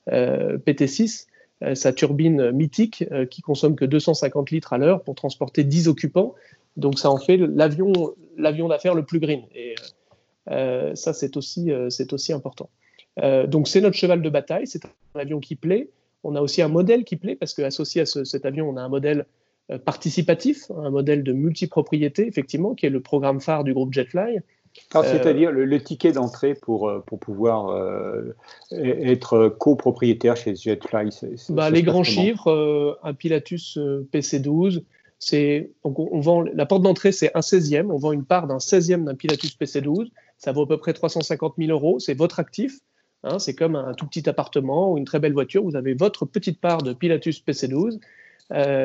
PT6. 0.06 1.27
Euh, 1.64 1.74
sa 1.74 1.92
turbine 1.92 2.52
mythique 2.52 3.04
euh, 3.10 3.26
qui 3.26 3.42
consomme 3.42 3.74
que 3.74 3.84
250 3.84 4.52
litres 4.52 4.72
à 4.72 4.78
l'heure 4.78 5.02
pour 5.02 5.16
transporter 5.16 5.64
10 5.64 5.88
occupants. 5.88 6.34
Donc 6.76 7.00
ça 7.00 7.10
en 7.10 7.18
fait 7.18 7.36
l'avion 7.36 8.68
d'affaires 8.68 8.94
le 8.94 9.04
plus 9.04 9.18
green. 9.18 9.42
Et 9.56 9.74
euh, 10.50 10.94
ça, 10.94 11.12
c'est 11.12 11.36
aussi, 11.36 11.72
c'est 11.90 12.12
aussi 12.12 12.32
important. 12.32 12.70
donc 13.48 13.66
c'est 13.66 13.80
notre 13.80 13.96
cheval 13.96 14.22
de 14.22 14.30
bataille, 14.30 14.68
c'est 14.68 14.84
un 14.84 15.20
avion 15.20 15.40
qui 15.40 15.56
plaît. 15.56 15.90
On 16.22 16.36
a 16.36 16.40
aussi 16.40 16.62
un 16.62 16.68
modèle 16.68 17.02
qui 17.04 17.16
plaît 17.16 17.34
parce 17.34 17.54
qu'associé 17.54 18.02
à 18.02 18.06
cet 18.06 18.46
avion, 18.46 18.68
on 18.68 18.76
a 18.76 18.80
un 18.80 18.88
modèle 18.88 19.26
participatif, 19.84 20.70
un 20.70 20.90
modèle 20.90 21.24
de 21.24 21.32
multipropriété, 21.32 22.26
effectivement, 22.26 22.74
qui 22.74 22.86
est 22.86 22.90
le 22.90 23.00
programme 23.00 23.40
phare 23.40 23.64
du 23.64 23.74
groupe 23.74 23.92
Jetfly, 23.92 24.38
euh, 24.38 24.40
c'est-à-dire 24.92 25.50
le, 25.50 25.82
ticket 25.82 26.12
d'entrée 26.12 26.54
pour, 26.54 26.88
euh, 26.88 27.02
pour 27.06 27.18
pouvoir 27.18 27.68
euh, 27.68 28.34
être 28.72 29.48
copropriétaire 29.48 30.36
chez 30.36 30.54
Jetfly 30.54 31.10
bah, 31.50 31.70
Les 31.70 31.82
grands 31.82 32.04
chiffres, 32.04 32.98
un 33.02 33.14
Pilatus 33.14 33.78
PC12, 34.12 34.82
c'est, 35.18 35.72
on, 35.82 36.20
vend, 36.20 36.42
la 36.42 36.64
porte 36.64 36.82
d'entrée, 36.82 37.10
c'est 37.10 37.36
un 37.36 37.40
16e. 37.40 37.90
On 37.90 37.98
vend 37.98 38.12
une 38.12 38.24
part 38.24 38.46
d'un 38.46 38.58
16e 38.58 39.04
d'un 39.04 39.14
Pilatus 39.14 39.56
PC12. 39.58 40.10
Ça 40.36 40.52
vaut 40.52 40.62
à 40.62 40.68
peu 40.68 40.76
près 40.76 40.92
350 40.92 41.54
000 41.58 41.70
euros. 41.70 41.98
C'est 41.98 42.14
votre 42.14 42.38
actif. 42.38 42.78
Hein, 43.24 43.40
c'est 43.40 43.54
comme 43.54 43.74
un 43.74 43.94
tout 43.94 44.06
petit 44.06 44.28
appartement 44.28 44.92
ou 44.92 44.98
une 44.98 45.04
très 45.04 45.18
belle 45.18 45.32
voiture. 45.32 45.64
Vous 45.64 45.74
avez 45.74 45.94
votre 45.94 46.24
petite 46.24 46.60
part 46.60 46.82
de 46.82 46.92
Pilatus 46.92 47.42
PC12. 47.44 47.98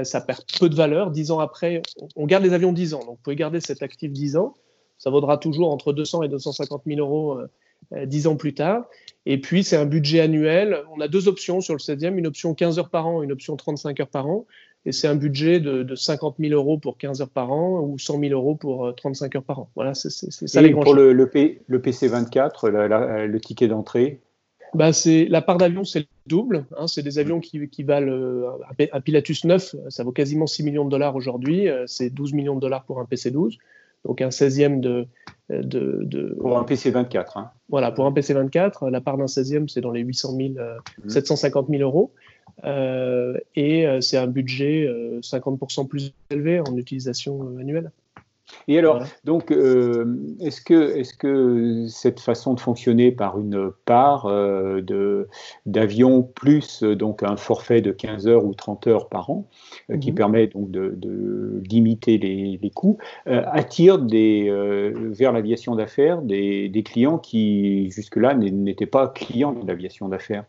ça 0.03 0.21
perd 0.21 0.41
peu 0.59 0.69
de 0.69 0.75
valeur. 0.75 1.12
10 1.12 1.29
ans 1.29 1.39
après, 1.39 1.83
on 2.15 2.25
garde 2.25 2.43
les 2.43 2.53
avions 2.53 2.73
10 2.73 2.95
ans. 2.95 3.00
Donc, 3.01 3.17
vous 3.17 3.21
pouvez 3.23 3.35
garder 3.35 3.59
cet 3.59 3.83
actif 3.83 4.12
10 4.12 4.38
ans 4.38 4.55
ça 5.03 5.10
vaudra 5.10 5.38
toujours 5.38 5.69
entre 5.69 5.91
200 5.91 6.24
et 6.24 6.29
250 6.29 6.83
000 6.88 7.00
euros 7.00 7.38
euh, 7.38 7.48
euh, 7.91 8.05
dix 8.05 8.25
ans 8.25 8.38
plus 8.38 8.53
tard. 8.53 8.86
Et 9.25 9.38
puis, 9.38 9.65
c'est 9.65 9.75
un 9.75 9.86
budget 9.86 10.22
annuel. 10.22 10.77
On 10.95 11.01
a 11.01 11.10
deux 11.10 11.27
options 11.27 11.60
sur 11.60 11.74
le 11.74 11.79
16e, 11.79 12.15
une 12.17 12.25
option 12.25 12.53
15 12.53 12.79
heures 12.79 12.89
par 12.89 13.05
an, 13.07 13.22
une 13.22 13.33
option 13.33 13.57
35 13.57 14.00
heures 14.00 14.07
par 14.07 14.27
an. 14.27 14.45
Et 14.86 14.93
c'est 14.93 15.10
un 15.10 15.15
budget 15.15 15.60
de, 15.60 15.93
50 15.93 16.36
000 16.39 16.53
euros 16.53 16.77
pour 16.77 16.98
15 16.98 17.19
heures 17.19 17.29
par 17.29 17.51
an 17.51 17.81
ou 17.81 18.00
100 18.00 18.17
000 18.22 18.31
euros 18.31 18.55
pour 18.55 18.95
35 18.95 19.36
euh, 19.36 19.39
heures 19.39 19.43
par 19.43 19.60
an. 19.60 19.69
Voilà, 19.75 19.93
c'est 19.93 20.10
ça 20.10 20.62
les 20.62 20.72
grands 20.72 20.83
Pour 20.83 20.93
le, 20.93 21.12
le, 21.12 21.25
PC24, 21.25 22.69
le 22.69 23.39
ticket 23.41 23.67
d'entrée? 23.67 24.22
Bah, 24.74 24.93
c'est 24.93 25.25
la 25.25 25.41
part 25.41 25.57
d'avion, 25.57 25.83
c'est 25.83 26.00
le 26.00 26.05
double. 26.27 26.65
Hein, 26.77 26.88
c'est 26.88 27.03
des 27.03 27.19
avions 27.19 27.41
qui, 27.41 27.67
qui 27.67 27.83
valent 27.83 28.57
un 28.93 29.01
Pilatus 29.01 29.43
9, 29.43 29.75
ça 29.89 30.03
vaut 30.05 30.13
quasiment 30.13 30.48
6 30.48 30.63
millions 30.63 30.86
de 30.86 30.91
dollars 30.91 31.17
aujourd'hui. 31.17 31.67
c'est 31.88 32.10
12 32.10 32.31
millions 32.31 32.55
de 32.55 32.62
dollars 32.62 32.86
pour 32.86 33.01
un 33.01 33.03
PC12 33.03 33.57
donc 34.05 34.22
un 34.22 34.29
16e 34.29 34.79
de, 34.79 35.07
de, 35.50 36.36
Pour 36.39 36.57
un 36.57 36.63
PC24. 36.63 37.38
Hein. 37.38 37.51
Voilà, 37.69 37.91
pour 37.91 38.05
un 38.05 38.12
PC24, 38.12 38.89
la 38.89 39.01
part 39.01 39.17
d'un 39.17 39.25
16e, 39.25 39.67
c'est 39.67 39.81
dans 39.81 39.91
les 39.91 40.01
800 40.01 40.36
000, 40.36 40.53
750 41.07 41.67
000 41.69 41.81
euros. 41.81 42.12
Euh, 42.65 43.38
et 43.55 43.88
euh, 43.88 44.01
c'est 44.01 44.17
un 44.17 44.27
budget 44.27 44.88
50% 45.22 45.81
euh, 45.81 45.88
plus 45.88 46.13
élevé 46.29 46.60
en 46.60 46.77
utilisation 46.77 47.57
annuelle. 47.60 47.91
Et 48.67 48.77
alors, 48.77 49.03
donc, 49.23 49.51
euh, 49.51 50.35
est-ce 50.39 50.62
que, 50.62 50.97
est 50.97 51.17
que 51.17 51.85
cette 51.88 52.19
façon 52.19 52.53
de 52.53 52.59
fonctionner 52.59 53.12
par 53.12 53.39
une 53.39 53.71
part 53.85 54.25
euh, 54.25 55.27
d'avion 55.65 56.23
plus 56.23 56.83
euh, 56.83 56.95
donc 56.95 57.23
un 57.23 57.38
forfait 57.38 57.81
de 57.81 57.91
15 57.91 58.27
heures 58.27 58.45
ou 58.45 58.53
30 58.53 58.88
heures 58.88 59.09
par 59.09 59.29
an, 59.29 59.47
qui 60.00 60.12
mhm. 60.12 60.15
permet 60.15 60.47
donc 60.47 60.71
de, 60.71 61.62
limiter 61.69 62.17
les, 62.17 62.71
coûts, 62.73 62.97
attire 63.25 64.00
des, 64.00 64.50
vers 64.95 65.31
l'aviation 65.31 65.75
d'affaires 65.75 66.21
des, 66.21 66.69
des, 66.69 66.83
clients 66.83 67.17
qui 67.17 67.89
jusque-là 67.91 68.33
n'étaient 68.35 68.85
pas 68.85 69.07
clients 69.07 69.53
de 69.53 69.67
l'aviation 69.67 70.09
d'affaires? 70.09 70.45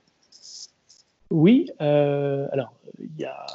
Oui, 1.31 1.71
alors 1.79 2.73
il 2.99 3.21
y 3.21 3.25
a 3.25 3.47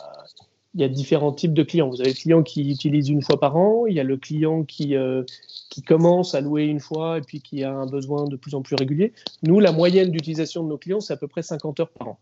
il 0.76 0.82
y 0.82 0.84
a 0.84 0.88
différents 0.90 1.34
types 1.34 1.54
de 1.54 1.64
clients. 1.64 1.90
Vous 1.90 2.02
avez 2.02 2.12
le 2.12 2.16
client 2.16 2.44
qui 2.44 2.70
utilise 2.70 3.10
une 3.10 3.22
fois 3.22 3.40
par 3.40 3.56
an, 3.58 3.86
il 3.88 3.96
y 3.96 4.00
a 4.00 4.04
le 4.04 4.18
client 4.18 4.64
qui, 4.64 4.96
euh, 4.96 5.24
qui 5.70 5.82
commence 5.82 6.36
à 6.36 6.42
louer 6.42 6.66
une 6.66 6.80
fois 6.80 7.18
et 7.18 7.22
puis 7.22 7.42
qui 7.42 7.64
a 7.64 7.74
un 7.74 7.88
besoin 7.88 8.26
de 8.26 8.36
plus 8.36 8.54
en 8.54 8.62
plus 8.62 8.76
régulier. 8.76 9.14
Nous, 9.44 9.60
la 9.60 9.72
moyenne 9.72 10.12
d'utilisation 10.12 10.64
de 10.64 10.70
nos 10.70 10.78
clients, 10.78 11.00
c'est 11.00 11.14
à 11.14 11.18
peu 11.18 11.28
près 11.28 11.42
50 11.42 11.80
heures 11.80 11.90
par 11.90 12.10
an. 12.10 12.20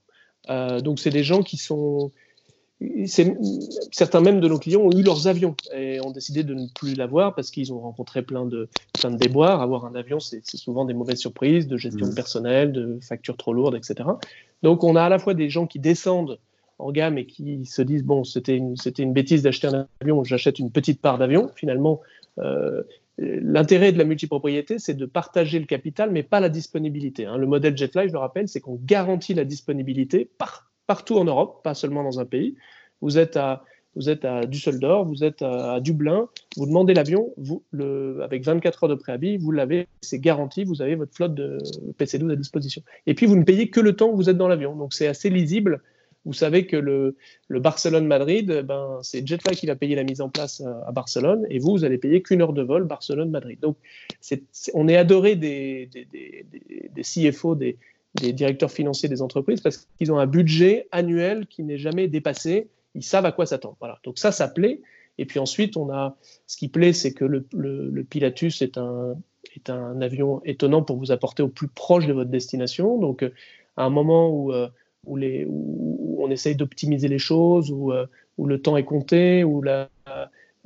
Euh, 0.50 0.80
donc, 0.80 1.00
c'est 1.00 1.10
des 1.10 1.24
gens 1.24 1.44
qui 1.44 1.58
sont... 1.58 2.12
Certains 3.92 4.22
même 4.22 4.40
de 4.40 4.48
nos 4.48 4.60
clients 4.60 4.82
ont 4.82 4.92
eu 4.92 5.02
leurs 5.02 5.26
avions 5.26 5.56
et 5.76 6.00
ont 6.06 6.12
décidé 6.12 6.44
de 6.44 6.54
ne 6.54 6.68
plus 6.68 6.94
l'avoir 6.94 7.34
parce 7.34 7.50
qu'ils 7.50 7.74
ont 7.74 7.80
rencontré 7.80 8.22
plein 8.22 8.46
de, 8.46 8.70
plein 8.94 9.10
de 9.10 9.18
déboires. 9.18 9.64
Avoir 9.64 9.86
un 9.86 9.96
avion, 9.96 10.20
c'est 10.20 10.46
souvent 10.46 10.86
des 10.86 10.94
mauvaises 10.94 11.18
surprises 11.18 11.66
de 11.66 11.76
gestion 11.76 12.06
de 12.06 12.12
mmh. 12.12 12.16
personnel, 12.16 12.72
de 12.72 13.00
factures 13.02 13.36
trop 13.36 13.52
lourdes, 13.52 13.76
etc. 13.76 14.08
Donc, 14.62 14.84
on 14.84 14.96
a 14.96 15.02
à 15.02 15.10
la 15.10 15.18
fois 15.18 15.34
des 15.34 15.50
gens 15.50 15.66
qui 15.66 15.80
descendent 15.80 16.38
en 16.80 16.92
gamme 16.92 17.18
et 17.18 17.26
qui 17.26 17.66
se 17.66 17.82
disent 17.82 18.04
bon, 18.04 18.24
c'était 18.24 18.56
une, 18.56 18.76
c'était 18.78 19.04
une 19.04 19.14
bêtise 19.14 19.42
d'acheter 19.42 19.68
un 19.68 19.88
avion, 20.02 20.24
j'achète 20.24 20.60
une 20.60 20.72
petite 20.72 21.02
part 21.02 21.18
d'avion. 21.18 21.50
Finalement, 21.56 22.02
euh, 22.40 22.84
l'intérêt 23.18 23.92
de 23.92 23.98
la 23.98 24.04
multipropriété, 24.04 24.80
c'est 24.80 24.94
de 24.94 25.06
partager 25.06 25.60
le 25.60 25.66
capital, 25.66 26.12
mais 26.12 26.24
pas 26.24 26.40
la 26.40 26.50
disponibilité. 26.50 27.26
Hein. 27.26 27.38
Le 27.38 27.48
modèle 27.48 27.76
Jetfly, 27.76 28.08
je 28.08 28.14
le 28.14 28.20
rappelle, 28.20 28.48
c'est 28.48 28.60
qu'on 28.60 28.80
garantit 28.84 29.34
la 29.34 29.46
disponibilité 29.46 30.30
partout 30.86 31.18
en 31.18 31.26
Europe, 31.26 31.62
pas 31.64 31.74
seulement 31.74 32.04
dans 32.04 32.20
un 32.20 32.26
pays. 32.26 32.56
Vous 33.02 33.18
êtes 33.18 33.38
à 33.38 33.64
vous 33.96 34.10
êtes 34.10 34.26
à 34.26 34.46
Düsseldorf, 34.46 35.08
vous 35.08 35.24
êtes 35.24 35.42
à, 35.42 35.80
Dublin, 35.80 36.30
vous 36.56 36.68
demandez 36.68 36.94
l'avion, 36.94 37.34
vous, 37.36 37.64
le, 37.72 38.20
avec 38.22 38.44
24 38.44 38.84
heures 38.84 38.90
de 38.90 38.96
préavis, 38.96 39.38
vous 39.38 39.52
l'avez, 39.52 39.88
c'est 40.02 40.20
garanti, 40.20 40.64
vous 40.64 40.84
avez 40.84 40.94
votre 40.94 41.16
flotte 41.16 41.34
de 41.34 41.58
PC-12 41.98 42.32
à 42.32 42.36
disposition. 42.36 42.84
Et 43.08 43.16
puis, 43.16 43.26
vous 43.26 43.36
ne 43.36 43.44
payez 43.44 43.72
que 43.72 43.80
le 43.80 43.96
temps 43.96 44.10
où 44.10 44.16
vous 44.16 44.30
êtes 44.30 44.38
dans 44.38 44.48
l'avion. 44.48 44.76
Donc, 44.76 44.94
c'est 44.94 45.08
assez 45.08 45.32
lisible 45.32 45.82
vous 46.26 46.34
savez 46.34 46.66
que 46.66 46.76
le, 46.76 47.16
Barcelone-Madrid, 47.50 48.64
ben, 48.66 49.00
c'est 49.02 49.26
Jetfly 49.26 49.56
qui 49.56 49.66
va 49.66 49.76
payer 49.76 49.96
la 49.96 50.04
mise 50.04 50.22
en 50.22 50.30
place 50.30 50.62
à, 50.62 50.92
Barcelone 50.92 51.48
et 51.50 51.60
vous, 51.60 51.72
vous 51.72 51.86
allez 51.86 51.98
payer 51.98 52.22
qu'une 52.22 52.42
heure 52.42 52.54
de 52.54 52.62
vol 52.62 52.84
Barcelone-Madrid. 52.84 53.60
Donc, 53.62 53.78
on 54.74 54.88
est 54.88 54.98
adoré 54.98 55.36
des, 55.36 55.90
CFO, 57.02 57.56
des, 57.56 57.78
directeurs 58.22 58.72
financiers 58.72 59.08
des 59.08 59.22
entreprises 59.22 59.62
parce 59.62 59.88
qu'ils 59.98 60.12
ont 60.12 60.20
un 60.20 60.28
budget 60.28 60.88
annuel 60.92 61.48
qui 61.48 61.64
n'est 61.64 61.78
jamais 61.78 62.08
dépassé. 62.08 62.68
Ils 62.94 63.04
savent 63.04 63.26
à 63.26 63.32
quoi 63.32 63.46
s'attendre. 63.46 63.78
Voilà. 63.80 64.00
Donc, 64.04 64.18
ça, 64.18 64.32
ça 64.32 64.48
plaît. 64.48 64.82
Et 65.18 65.26
puis 65.26 65.40
ensuite, 65.40 65.78
on 65.78 65.90
a, 65.92 66.18
ce 66.46 66.58
qui 66.58 66.68
plaît, 66.68 66.94
c'est 66.94 67.14
que 67.14 67.26
le, 67.26 68.04
Pilatus 68.04 68.62
est 68.62 68.78
un, 68.78 69.16
avion 70.02 70.42
étonnant 70.46 70.84
pour 70.84 70.98
vous 70.98 71.12
apporter 71.12 71.42
au 71.42 71.48
plus 71.48 71.68
proche 71.68 72.06
de 72.06 72.14
votre 72.14 72.30
destination. 72.30 72.98
Donc, 72.98 73.24
à 73.78 73.84
un 73.84 73.90
moment 73.90 74.30
où 74.30 74.52
euh, 74.52 74.68
où, 75.06 76.18
on 76.20 76.30
essaye 76.32 76.56
d'optimiser 76.56 77.08
les 77.08 77.20
choses, 77.20 77.72
où, 77.72 77.92
euh, 77.92 78.06
le 78.44 78.62
temps 78.62 78.78
est 78.78 78.84
compté, 78.84 79.44
où 79.44 79.62
la, 79.62 79.90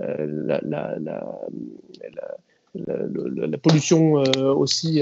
euh, 0.01 0.59
la, 2.75 3.57
pollution 3.57 4.19
euh, 4.19 4.53
aussi, 4.53 5.01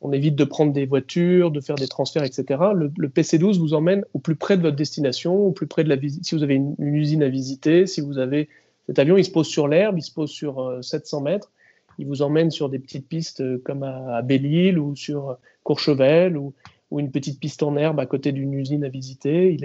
on 0.00 0.12
évite 0.12 0.36
de 0.36 0.44
prendre 0.44 0.72
des 0.72 0.86
voitures, 0.86 1.50
de 1.50 1.60
faire 1.60 1.76
des 1.76 1.88
transferts, 1.88 2.24
etc. 2.24 2.60
Le, 2.74 3.08
PC12 3.08 3.58
vous 3.58 3.74
emmène 3.74 4.04
au 4.14 4.18
plus 4.18 4.36
près 4.36 4.56
de 4.56 4.62
votre 4.62 4.76
destination, 4.76 5.34
au 5.34 5.52
plus 5.52 5.66
près 5.66 5.84
de 5.84 5.88
la 5.88 5.96
visite. 5.96 6.24
Si 6.24 6.34
vous 6.34 6.42
avez 6.42 6.54
une, 6.54 6.74
usine 6.78 7.22
à 7.22 7.28
visiter, 7.28 7.86
si 7.86 8.00
vous 8.00 8.18
avez 8.18 8.48
cet 8.86 8.98
avion, 8.98 9.16
il 9.16 9.24
se 9.24 9.30
pose 9.30 9.46
sur 9.46 9.68
l'herbe, 9.68 9.98
il 9.98 10.02
se 10.02 10.12
pose 10.12 10.30
sur 10.30 10.78
700 10.82 11.20
mètres, 11.22 11.52
il 11.98 12.06
vous 12.06 12.22
emmène 12.22 12.50
sur 12.50 12.68
des 12.68 12.78
petites 12.78 13.08
pistes 13.08 13.42
comme 13.62 13.82
à, 13.82 14.16
à 14.16 14.22
Belle-Île 14.22 14.78
ou 14.78 14.96
sur 14.96 15.38
Courchevel 15.62 16.36
ou 16.36 16.52
ou 16.94 17.00
une 17.00 17.10
petite 17.10 17.40
piste 17.40 17.64
en 17.64 17.76
herbe 17.76 17.98
à 17.98 18.06
côté 18.06 18.30
d'une 18.30 18.54
usine 18.54 18.84
à 18.84 18.88
visiter. 18.88 19.56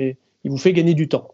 Il, 0.44 0.50
vous 0.50 0.58
fait 0.58 0.74
gagner 0.74 0.96
du 0.96 1.08
temps. 1.08 1.28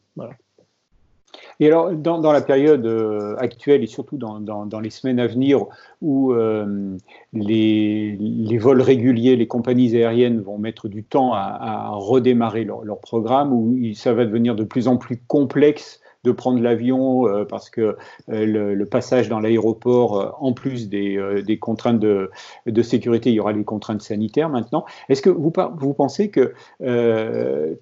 Et 1.61 1.67
alors, 1.67 1.93
dans, 1.93 2.33
la 2.33 2.41
période 2.41 2.85
euh, 2.85 3.37
actuelle 3.37 3.81
et 3.81 3.87
surtout 3.87 4.17
dans, 4.17 4.79
les 4.81 4.89
semaines 4.89 5.21
à 5.21 5.27
venir 5.27 5.65
où 6.01 6.33
euh, 6.33 6.97
les, 7.31 8.57
vols 8.57 8.81
réguliers, 8.81 9.37
les 9.37 9.47
compagnies 9.47 9.95
aériennes 9.95 10.41
vont 10.41 10.57
mettre 10.57 10.89
du 10.89 11.05
temps 11.05 11.31
à, 11.33 11.91
redémarrer 11.93 12.65
leur, 12.65 12.99
programme, 12.99 13.53
où 13.53 13.79
ça 13.93 14.13
va 14.13 14.25
devenir 14.25 14.53
de 14.53 14.65
plus 14.65 14.89
en 14.89 14.97
plus 14.97 15.21
complexe 15.27 16.01
de 16.25 16.31
prendre 16.31 16.61
l'avion 16.61 17.45
parce 17.47 17.69
que 17.69 17.95
le, 18.27 18.83
passage 18.83 19.29
dans 19.29 19.39
l'aéroport, 19.39 20.37
en 20.39 20.53
plus 20.53 20.89
des, 20.89 21.57
contraintes 21.59 21.99
de, 21.99 22.81
sécurité, 22.81 23.29
il 23.29 23.35
y 23.35 23.39
aura 23.39 23.53
les 23.53 23.63
contraintes 23.63 24.01
sanitaires 24.01 24.49
maintenant. 24.49 24.85
Est-ce 25.09 25.21
que 25.21 25.29
vous, 25.29 25.53
vous 25.77 25.93
pensez 25.93 26.29
que 26.29 26.53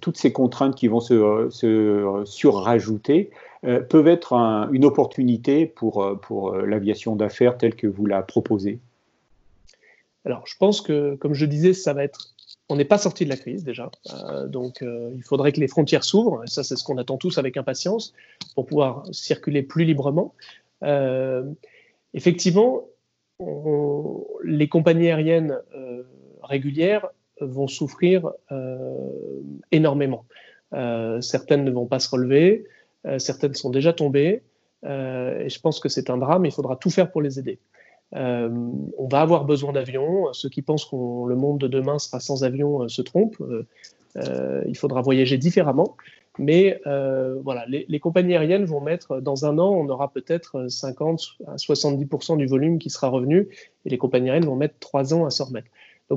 toutes 0.00 0.16
ces 0.16 0.32
contraintes 0.32 0.74
qui 0.74 0.88
vont 0.88 1.00
se, 1.00 1.48
se 1.50 2.22
surrajouter 2.24 3.30
peuvent 3.88 4.08
être 4.08 4.34
une 4.72 4.84
opportunité 4.84 5.66
pour, 5.66 6.18
pour 6.22 6.54
l'aviation 6.56 7.16
d'affaires 7.16 7.56
telle 7.58 7.74
que 7.74 7.86
vous 7.86 8.06
la 8.06 8.22
proposez? 8.22 8.78
Alors, 10.26 10.46
je 10.46 10.56
pense 10.56 10.80
que, 10.80 11.16
comme 11.16 11.34
je 11.34 11.44
disais, 11.44 11.74
ça 11.74 11.92
va 11.92 12.04
être. 12.04 12.33
On 12.70 12.76
n'est 12.76 12.86
pas 12.86 12.96
sorti 12.96 13.24
de 13.24 13.30
la 13.30 13.36
crise 13.36 13.62
déjà, 13.62 13.90
euh, 14.10 14.46
donc 14.46 14.80
euh, 14.80 15.10
il 15.14 15.22
faudrait 15.22 15.52
que 15.52 15.60
les 15.60 15.68
frontières 15.68 16.02
s'ouvrent. 16.02 16.42
Ça, 16.46 16.64
c'est 16.64 16.76
ce 16.76 16.84
qu'on 16.84 16.96
attend 16.96 17.18
tous 17.18 17.36
avec 17.36 17.58
impatience 17.58 18.14
pour 18.54 18.64
pouvoir 18.64 19.04
circuler 19.12 19.62
plus 19.62 19.84
librement. 19.84 20.34
Euh, 20.82 21.44
effectivement, 22.14 22.84
les 24.42 24.68
compagnies 24.68 25.08
aériennes 25.08 25.58
régulières 26.42 27.08
vont 27.40 27.66
souffrir 27.66 28.30
énormément. 29.72 30.24
certaines 31.20 31.64
ne 31.64 31.70
vont 31.70 31.86
pas 31.86 31.98
se 31.98 32.08
relever, 32.08 32.64
certaines 33.18 33.54
sont 33.54 33.70
déjà 33.70 33.92
tombées, 33.92 34.42
et 34.84 35.48
je 35.48 35.60
pense 35.60 35.80
que 35.80 35.88
c'est 35.88 36.10
un 36.10 36.16
drame. 36.16 36.46
Il 36.46 36.52
faudra 36.52 36.76
tout 36.76 36.90
faire 36.90 37.10
pour 37.10 37.22
les 37.22 37.40
aider. 37.40 37.58
Euh, 38.14 38.48
on 38.98 39.08
va 39.08 39.20
avoir 39.20 39.44
besoin 39.44 39.72
d'avions. 39.72 40.32
Ceux 40.32 40.48
qui 40.48 40.62
pensent 40.62 40.84
que 40.84 40.94
le 40.94 41.34
monde 41.34 41.58
de 41.58 41.68
demain 41.68 41.98
sera 41.98 42.20
sans 42.20 42.44
avions 42.44 42.82
euh, 42.82 42.88
se 42.88 43.02
trompent. 43.02 43.42
Euh, 44.16 44.62
il 44.66 44.76
faudra 44.76 45.00
voyager 45.00 45.38
différemment. 45.38 45.96
Mais 46.38 46.80
voilà, 46.84 47.64
les, 47.68 48.00
compagnies 48.00 48.34
aériennes 48.34 48.64
vont 48.64 48.80
mettre, 48.80 49.20
dans 49.20 49.46
un 49.46 49.56
an, 49.58 49.70
on 49.70 49.88
aura 49.88 50.12
peut-être 50.12 50.66
50 50.68 51.20
à 51.46 51.54
70% 51.54 52.36
du 52.36 52.46
volume 52.46 52.80
qui 52.80 52.90
sera 52.90 53.06
revenu, 53.08 53.48
et 53.84 53.90
les 53.90 53.98
compagnies 53.98 54.30
aériennes 54.30 54.48
vont 54.48 54.56
mettre 54.56 54.74
trois 54.80 55.14
ans 55.14 55.26
à 55.26 55.30
s'en 55.30 55.44
remettre. 55.44 55.68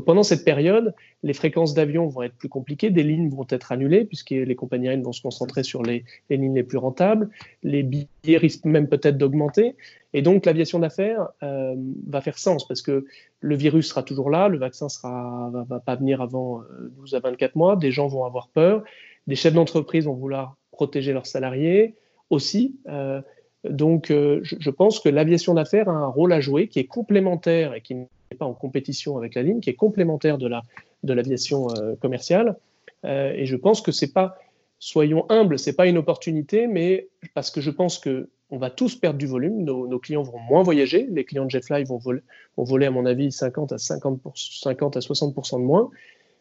Pendant 0.05 0.23
cette 0.23 0.43
période, 0.43 0.93
les 1.23 1.33
fréquences 1.33 1.73
d'avions 1.73 2.07
vont 2.07 2.23
être 2.23 2.35
plus 2.35 2.49
compliquées, 2.49 2.89
des 2.89 3.03
lignes 3.03 3.29
vont 3.29 3.47
être 3.49 3.71
annulées 3.71 4.05
puisque 4.05 4.31
les 4.31 4.55
compagnies 4.55 4.87
aériennes 4.87 5.03
vont 5.03 5.11
se 5.11 5.21
concentrer 5.21 5.63
sur 5.63 5.83
les, 5.83 6.03
lignes 6.29 6.55
les 6.55 6.63
plus 6.63 6.77
rentables, 6.77 7.29
les 7.63 7.83
billets 7.83 8.37
risquent 8.37 8.65
même 8.65 8.87
peut-être 8.87 9.17
d'augmenter, 9.17 9.75
et 10.13 10.21
donc 10.21 10.45
l'aviation 10.45 10.79
d'affaires 10.79 11.29
euh, 11.43 11.75
va 12.07 12.21
faire 12.21 12.37
sens 12.37 12.67
parce 12.67 12.81
que 12.81 13.05
le 13.39 13.55
virus 13.55 13.89
sera 13.89 14.03
toujours 14.03 14.29
là, 14.29 14.47
le 14.47 14.57
vaccin 14.57 14.89
sera 14.89 15.51
va, 15.69 15.79
pas 15.79 15.95
venir 15.95 16.21
avant 16.21 16.61
12 16.97 17.13
euh, 17.13 17.17
à 17.17 17.19
24 17.19 17.55
mois, 17.55 17.75
des 17.75 17.91
gens 17.91 18.07
vont 18.07 18.25
avoir 18.25 18.49
peur, 18.49 18.83
des 19.27 19.35
chefs 19.35 19.53
d'entreprise 19.53 20.05
vont 20.05 20.13
vouloir 20.13 20.57
protéger 20.71 21.13
leurs 21.13 21.27
salariés 21.27 21.95
aussi. 22.29 22.77
Euh, 22.87 23.21
donc, 23.63 24.07
je, 24.09 24.69
pense 24.69 24.99
que 24.99 25.09
l'aviation 25.09 25.53
d'affaires 25.55 25.89
a 25.89 25.93
un 25.93 26.07
rôle 26.07 26.31
à 26.31 26.39
jouer 26.39 26.67
qui 26.67 26.79
est 26.79 26.85
complémentaire 26.85 27.73
et 27.73 27.81
qui 27.81 27.95
pas 28.35 28.45
en 28.45 28.53
compétition 28.53 29.17
avec 29.17 29.35
la 29.35 29.43
ligne, 29.43 29.59
qui 29.59 29.69
est 29.69 29.75
complémentaire 29.75 30.37
de 30.37 31.13
l'aviation 31.13 31.67
de 31.67 31.79
euh, 31.79 31.95
commerciale. 31.95 32.57
Euh, 33.05 33.31
et 33.33 33.45
je 33.45 33.55
pense 33.55 33.81
que 33.81 33.91
c'est 33.91 34.11
pas, 34.11 34.37
soyons 34.79 35.25
humbles, 35.29 35.59
c'est 35.59 35.75
pas 35.75 35.87
une 35.87 35.97
opportunité, 35.97 36.67
mais 36.67 37.07
parce 37.33 37.51
que 37.51 37.61
je 37.61 37.71
pense 37.71 37.99
que 37.99 38.29
on 38.49 38.57
va 38.57 38.69
tous 38.69 38.95
perdre 38.95 39.19
du 39.19 39.27
volume, 39.27 39.63
nos, 39.63 39.99
clients 39.99 40.23
vont 40.23 40.39
moins 40.39 40.63
voyager, 40.63 41.05
les 41.11 41.25
clients 41.25 41.43
de 41.43 41.51
JetFly 41.51 41.83
vont 41.83 41.97
voler, 41.97 42.21
vont 42.55 42.63
voler 42.63 42.85
à 42.85 42.91
mon 42.91 43.05
avis 43.05 43.29
50 43.29 43.73
à 43.73 43.77
50, 43.77 44.21
50 44.35 44.95
à 44.95 44.99
60% 45.01 45.59
de 45.59 45.65
moins, 45.65 45.89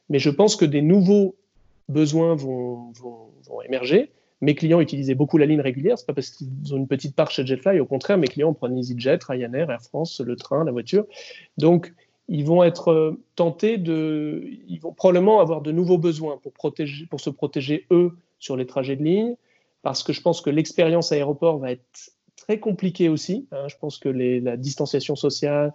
mais 0.08 0.20
je 0.20 0.30
pense 0.30 0.54
que 0.54 0.64
des 0.64 0.82
nouveaux 0.82 1.34
besoins 1.88 2.36
vont, 2.36 2.92
vont, 2.92 3.30
vont 3.48 3.60
émerger 3.62 4.12
mes 4.40 4.54
clients 4.54 4.80
utilisaient 4.80 5.14
beaucoup 5.14 5.38
la 5.38 5.46
ligne 5.46 5.60
régulière, 5.60 5.98
c'est 5.98 6.06
pas 6.06 6.12
parce 6.12 6.30
qu'ils 6.30 6.74
ont 6.74 6.76
une 6.76 6.88
petite 6.88 7.14
part 7.16 7.30
chez 7.30 7.46
Jetfly, 7.46 7.80
au 7.80 7.86
contraire, 7.86 8.18
mes 8.18 8.28
clients 8.28 8.52
prennent 8.52 8.76
EasyJet, 8.76 9.18
Ryanair, 9.26 9.70
Air 9.70 9.82
France, 9.82 10.20
le 10.20 10.36
train, 10.36 10.64
la 10.64 10.72
voiture. 10.72 11.06
Donc, 11.58 11.94
ils 12.28 12.44
vont 12.44 12.62
être 12.62 12.88
euh, 12.88 13.22
tentés 13.36 13.78
de, 13.78 14.42
ils 14.68 14.80
vont 14.80 14.92
probablement 14.92 15.40
avoir 15.40 15.62
de 15.62 15.72
nouveaux 15.72 15.98
besoins 15.98 16.38
pour, 16.42 16.52
protéger, 16.52 17.06
pour 17.06 17.20
se 17.20 17.30
protéger 17.30 17.86
eux 17.90 18.12
sur 18.38 18.56
les 18.56 18.66
trajets 18.66 18.96
de 18.96 19.04
ligne, 19.04 19.36
parce 19.82 20.02
que 20.02 20.12
je 20.12 20.20
pense 20.20 20.40
que 20.40 20.50
l'expérience 20.50 21.12
aéroport 21.12 21.58
va 21.58 21.72
être 21.72 22.10
très 22.36 22.58
compliquée 22.58 23.08
aussi. 23.08 23.46
Hein. 23.52 23.68
Je 23.68 23.76
pense 23.80 23.98
que 23.98 24.08
la 24.08 24.56
distanciation 24.56 25.16
sociale, 25.16 25.72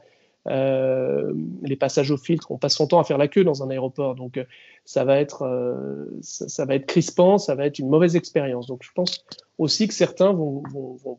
les 0.48 1.76
passages 1.76 2.12
au 2.12 2.18
filtre, 2.18 2.52
on 2.52 2.58
passe 2.58 2.76
son 2.76 2.88
temps 2.88 3.00
à 3.00 3.04
faire 3.04 3.18
la 3.18 3.28
queue 3.28 3.44
dans 3.44 3.64
un 3.64 3.70
aéroport, 3.70 4.16
donc 4.16 4.38
euh, 4.38 4.46
ça 4.86 5.04
va 5.04 5.20
être 5.20 5.44
euh, 5.44 6.06
ça, 6.22 6.66
va 6.66 6.76
être 6.76 6.88
crispant, 6.88 7.38
ça 7.38 7.54
va 7.56 7.66
être 7.66 7.80
une 7.80 7.90
mauvaise 7.90 8.16
expérience. 8.16 8.68
Donc 8.68 8.84
je 8.84 8.90
pense 8.94 9.26
aussi 9.58 9.88
que 9.88 9.94
certains 9.94 10.34
vont, 10.34 10.64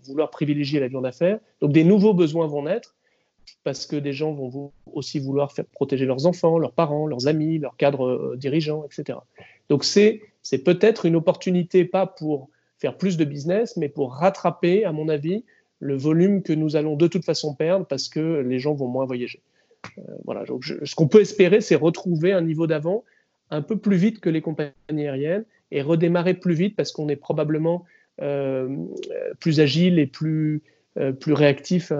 vouloir 0.04 0.30
privilégier 0.30 0.80
l'avion 0.80 1.00
d'affaires. 1.00 1.38
Donc 1.60 1.72
des 1.72 1.84
nouveaux 1.84 2.14
besoins 2.14 2.46
vont 2.46 2.64
naître 2.64 2.96
parce 3.64 3.86
que 3.86 3.96
des 3.96 4.12
gens 4.12 4.32
vont 4.32 4.72
aussi 4.92 5.20
vouloir 5.20 5.52
faire 5.52 5.66
protéger 5.66 6.04
leurs 6.04 6.26
enfants, 6.26 6.58
leurs 6.58 6.72
parents, 6.72 7.06
leurs 7.06 7.28
amis, 7.28 7.58
leurs 7.58 7.76
cadres 7.76 8.34
dirigeants, 8.36 8.84
etc. 8.84 9.18
Donc 9.68 9.84
c'est 9.84 10.20
peut-être 10.64 11.06
une 11.06 11.14
opportunité 11.14 11.84
pas 11.84 12.06
pour 12.06 12.48
faire 12.78 12.96
plus 12.96 13.16
de 13.16 13.24
business, 13.24 13.76
mais 13.76 13.88
pour 13.88 14.14
rattraper, 14.14 14.84
à 14.84 14.90
mon 14.90 15.08
avis, 15.08 15.44
le 15.82 15.96
volume 15.96 16.42
que 16.42 16.52
nous 16.52 16.76
allons 16.76 16.94
de 16.94 17.08
toute 17.08 17.24
façon 17.24 17.54
perdre 17.54 17.84
parce 17.86 18.08
que 18.08 18.40
les 18.40 18.60
gens 18.60 18.72
vont 18.72 18.86
moins 18.86 19.04
voyager. 19.04 19.42
Euh, 19.98 20.02
voilà, 20.24 20.44
ce 20.84 20.94
qu'on 20.94 21.08
peut 21.08 21.20
espérer, 21.20 21.60
c'est 21.60 21.74
retrouver 21.74 22.32
un 22.32 22.40
niveau 22.40 22.68
d'avant 22.68 23.02
un 23.50 23.62
peu 23.62 23.76
plus 23.76 23.96
vite 23.96 24.20
que 24.20 24.30
les 24.30 24.40
compagnies 24.40 24.72
aériennes 24.92 25.44
et 25.72 25.82
redémarrer 25.82 26.34
plus 26.34 26.54
vite 26.54 26.76
parce 26.76 26.92
qu'on 26.92 27.08
est 27.08 27.16
probablement 27.16 27.84
euh, 28.20 28.68
plus 29.40 29.58
agile 29.58 29.98
et 29.98 30.06
plus, 30.06 30.62
euh, 30.98 31.10
plus 31.10 31.32
réactif 31.32 31.92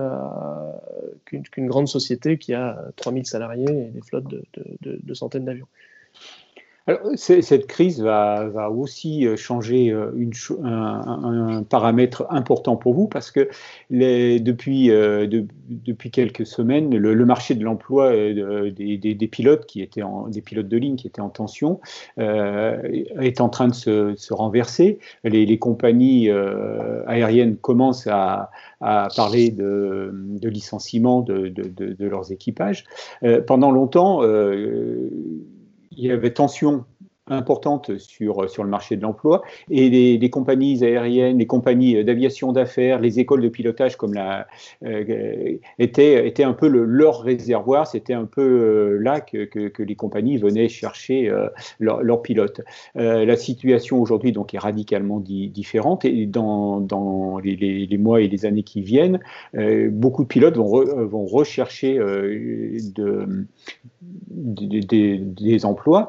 qu'une 1.24 1.66
grande 1.66 1.88
société 1.88 2.38
qui 2.38 2.54
a 2.54 2.78
3000 2.94 3.26
salariés 3.26 3.66
et 3.68 3.90
des 3.90 4.00
flottes 4.00 4.32
de 4.80 5.14
centaines 5.14 5.44
d'avions. 5.44 5.68
Alors, 6.88 7.00
cette 7.14 7.68
crise 7.68 8.02
va, 8.02 8.70
aussi 8.70 9.24
euh, 9.24 9.36
changer 9.36 9.90
euh, 9.90 10.10
un, 10.64 11.62
paramètre 11.62 12.26
important 12.28 12.76
pour 12.76 12.94
vous 12.94 13.06
parce 13.06 13.30
que 13.30 13.48
euh, 13.92 14.38
depuis 14.40 16.10
quelques 16.10 16.44
semaines, 16.44 16.96
le, 16.96 17.24
marché 17.24 17.54
de 17.54 17.62
l'emploi 17.62 18.10
des, 18.12 19.28
pilotes 19.30 19.66
qui 19.66 19.80
étaient 19.80 20.02
en, 20.02 20.26
des 20.26 20.40
pilotes 20.40 20.66
de 20.66 20.76
ligne 20.76 20.96
qui 20.96 21.06
étaient 21.06 21.20
en 21.20 21.28
tension 21.28 21.80
est 22.18 23.40
en 23.40 23.48
train 23.48 23.68
de 23.68 23.74
se, 23.74 24.34
renverser. 24.34 24.98
Les, 25.22 25.58
compagnies 25.58 26.30
aériennes 27.06 27.56
commencent 27.56 28.08
à, 28.08 28.50
parler 28.80 29.50
de, 29.50 30.12
licenciement 30.42 31.20
de, 31.20 31.94
leurs 32.00 32.32
équipages. 32.32 32.84
pendant 33.46 33.70
longtemps, 33.70 34.22
il 35.96 36.06
y 36.06 36.10
avait 36.10 36.32
tension 36.32 36.84
importante 37.32 37.98
sur, 37.98 38.48
sur 38.48 38.64
le 38.64 38.70
marché 38.70 38.96
de 38.96 39.02
l'emploi 39.02 39.42
et 39.70 39.90
les, 40.18 40.30
compagnies 40.30 40.84
aériennes, 40.84 41.38
les 41.38 41.46
compagnies 41.46 42.04
d'aviation 42.04 42.52
d'affaires, 42.52 43.00
les 43.00 43.18
écoles 43.18 43.42
de 43.42 43.48
pilotage 43.48 43.96
comme 43.96 44.14
la 44.14 44.46
euh, 44.84 45.56
étaient, 45.78 46.26
étaient 46.26 46.44
un 46.44 46.52
peu 46.52 46.68
leur 46.68 47.22
réservoir, 47.22 47.86
c'était 47.86 48.14
un 48.14 48.24
peu 48.24 48.42
euh, 48.42 48.98
là 49.00 49.20
que, 49.20 49.44
que, 49.44 49.82
les 49.82 49.94
compagnies 49.94 50.36
venaient 50.36 50.68
chercher 50.68 51.28
euh, 51.28 51.48
leurs 51.78 52.22
pilotes. 52.22 52.60
la 52.94 53.36
situation 53.36 54.00
aujourd'hui 54.00 54.32
est 54.52 54.58
radicalement 54.58 55.20
différente 55.20 56.04
et 56.04 56.26
dans, 56.26 56.80
dans 56.80 57.38
les, 57.38 57.98
mois 57.98 58.20
et 58.20 58.28
les 58.28 58.46
années 58.46 58.62
qui 58.62 58.82
viennent, 58.82 59.20
beaucoup 59.90 60.22
de 60.22 60.28
pilotes 60.28 60.56
vont, 60.56 60.84
vont 61.06 61.26
rechercher 61.26 61.98
de, 61.98 63.46
des 64.00 65.64
emplois. 65.64 66.08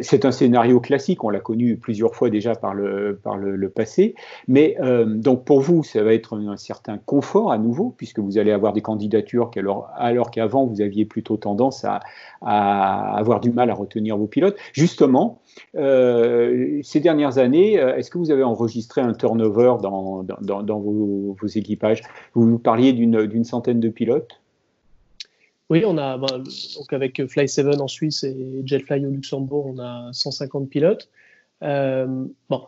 C'est 0.00 0.24
un 0.24 0.32
scénario 0.42 0.80
classique, 0.80 1.22
on 1.22 1.30
l'a 1.30 1.38
connu 1.38 1.76
plusieurs 1.76 2.16
fois 2.16 2.28
déjà 2.28 2.56
par 2.56 2.74
le, 2.74 3.20
par 3.22 3.36
le, 3.36 3.70
passé, 3.70 4.16
mais 4.48 4.76
euh, 4.80 5.04
donc 5.04 5.44
pour 5.44 5.60
vous, 5.60 5.84
ça 5.84 6.02
va 6.02 6.12
être 6.14 6.36
un, 6.36 6.56
certain 6.56 6.98
confort 6.98 7.52
à 7.52 7.58
nouveau, 7.58 7.94
puisque 7.96 8.18
vous 8.18 8.38
allez 8.38 8.50
avoir 8.50 8.72
des 8.72 8.80
candidatures 8.80 9.52
alors, 9.96 10.32
qu'avant, 10.32 10.66
vous 10.66 10.80
aviez 10.80 11.04
plutôt 11.04 11.36
tendance 11.36 11.84
à, 11.84 12.00
avoir 12.40 13.38
du 13.38 13.52
mal 13.52 13.70
à 13.70 13.74
retenir 13.74 14.18
vos 14.18 14.26
pilotes. 14.26 14.56
Justement, 14.72 15.38
euh, 15.76 16.80
ces 16.82 16.98
dernières 16.98 17.38
années, 17.38 17.78
euh, 17.78 17.96
est-ce 17.96 18.10
que 18.10 18.18
vous 18.18 18.32
avez 18.32 18.42
enregistré 18.42 19.00
un 19.00 19.12
turnover 19.12 19.76
dans, 19.80 20.24
dans, 20.24 20.80
vos, 20.80 21.36
vos, 21.40 21.46
équipages? 21.46 22.02
Vous 22.34 22.58
parliez 22.58 22.92
d'une 22.92 23.44
centaine 23.44 23.78
de 23.78 23.90
pilotes? 23.90 24.41
Oui, 25.72 25.84
on 25.86 25.96
a, 25.96 26.18
bah, 26.18 26.26
donc 26.36 26.92
avec 26.92 27.18
Fly7 27.18 27.80
en 27.80 27.88
Suisse 27.88 28.24
et 28.24 28.60
Jetfly 28.66 29.06
au 29.06 29.10
Luxembourg, 29.10 29.72
on 29.74 29.78
a 29.78 30.10
150 30.12 30.68
pilotes. 30.68 31.08
Euh, 31.62 32.26
bon, 32.50 32.66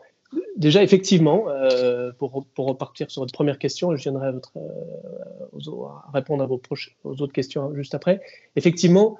déjà, 0.56 0.82
effectivement, 0.82 1.50
euh, 1.50 2.12
pour, 2.18 2.46
pour, 2.54 2.66
repartir 2.66 3.10
sur 3.10 3.20
votre 3.20 3.34
première 3.34 3.58
question, 3.58 3.94
je 3.94 4.02
viendrai 4.02 4.28
à, 4.28 4.32
euh, 4.56 5.86
répondre 6.14 6.42
à 6.44 6.46
vos, 6.46 6.62
aux 7.04 7.20
autres 7.20 7.34
questions 7.34 7.74
juste 7.74 7.94
après. 7.94 8.22
Effectivement, 8.56 9.18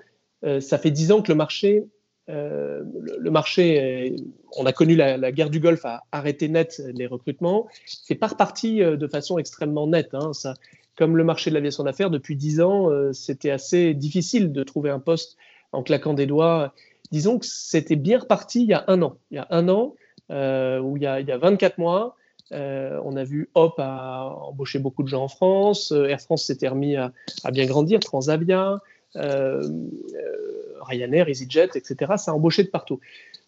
ça 0.60 0.78
fait 0.78 0.90
10 0.90 1.12
ans 1.12 1.20
que 1.20 1.30
le 1.30 1.36
marché 1.36 1.84
le, 2.26 3.30
marché, 3.30 4.16
on 4.56 4.64
a 4.64 4.72
connu 4.72 4.96
la, 4.96 5.30
guerre 5.30 5.50
du 5.50 5.60
Golfe, 5.60 5.84
a 5.84 6.04
arrêté 6.10 6.48
net 6.48 6.82
les 6.94 7.06
recrutements. 7.06 7.66
C'est 7.84 8.14
pas 8.14 8.28
reparti 8.28 8.78
de 8.78 9.06
façon 9.08 9.36
extrêmement 9.36 9.86
nette. 9.86 10.14
Hein, 10.14 10.32
ça, 10.32 10.54
comme 10.96 11.16
le 11.16 11.24
marché 11.24 11.50
de 11.50 11.54
l'aviation 11.54 11.84
d'affaires, 11.84 12.10
depuis 12.10 12.36
dix 12.36 12.60
ans, 12.60 12.88
c'était 13.12 13.50
assez 13.50 13.94
difficile 13.94 14.52
de 14.52 14.62
trouver 14.62 14.90
un 14.90 15.00
poste 15.00 15.36
en 15.72 15.82
claquant 15.82 16.14
des 16.14 16.26
doigts. 16.26 16.72
Disons 17.10 17.38
que 17.38 17.46
c'était 17.46 17.96
bien 17.96 18.18
reparti 18.20 18.62
il 18.62 18.68
y 18.68 18.74
a 18.74 18.84
un 18.86 19.02
an. 19.02 19.16
Il 19.30 19.36
y 19.36 19.38
a 19.38 19.46
un 19.50 19.68
an, 19.68 19.94
où 20.30 20.96
il 20.96 21.02
y 21.02 21.06
a, 21.06 21.20
il 21.20 21.26
y 21.26 21.32
a 21.32 21.38
24 21.38 21.78
mois, 21.78 22.16
euh, 22.52 23.00
on 23.04 23.16
a 23.16 23.24
vu 23.24 23.48
Hop 23.54 23.74
a 23.78 24.36
embauché 24.42 24.78
beaucoup 24.78 25.02
de 25.02 25.08
gens 25.08 25.24
en 25.24 25.28
France, 25.28 25.92
euh, 25.92 26.06
Air 26.06 26.20
France 26.20 26.44
s'était 26.44 26.68
remis 26.68 26.96
à, 26.96 27.12
bien 27.52 27.64
grandir, 27.64 28.00
Transavia, 28.00 28.72
euh, 28.72 28.78
Ryanair, 29.14 31.28
EasyJet, 31.28 31.70
etc. 31.74 32.12
Ça 32.16 32.32
a 32.32 32.34
embauché 32.34 32.64
de 32.64 32.68
partout. 32.68 33.00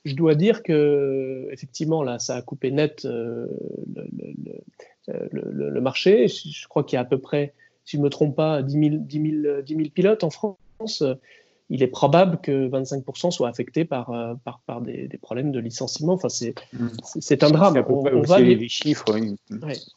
Je 0.04 0.14
dois 0.14 0.34
dire 0.34 0.62
que 0.62 1.48
effectivement 1.50 2.02
là, 2.02 2.18
ça 2.18 2.36
a 2.36 2.42
coupé 2.42 2.70
net 2.70 3.06
le, 5.06 5.80
marché. 5.80 6.28
Je 6.28 6.68
crois 6.68 6.84
qu'il 6.84 6.96
y 6.96 6.98
a 6.98 7.02
à 7.02 7.04
peu 7.04 7.18
près, 7.18 7.52
si 7.84 7.96
je 7.96 8.00
ne 8.00 8.04
me 8.04 8.10
trompe 8.10 8.36
pas, 8.36 8.62
10 8.62 9.00
000 9.10 9.90
pilotes 9.94 10.24
en 10.24 10.30
France 10.30 11.02
il 11.68 11.82
est 11.82 11.88
probable 11.88 12.40
que 12.40 12.68
25% 12.68 13.30
soient 13.30 13.48
affectés 13.48 13.84
par, 13.84 14.10
euh, 14.10 14.34
par, 14.44 14.60
par 14.66 14.80
des, 14.80 15.08
problèmes 15.20 15.50
de 15.50 15.58
licenciement. 15.58 16.12
Enfin, 16.12 16.28
c'est 16.28 16.54
mm. 16.72 17.44
un 17.44 17.50
drame. 17.50 17.84
On, 17.88 18.22
va 18.22 18.40
vivre, 18.40 18.62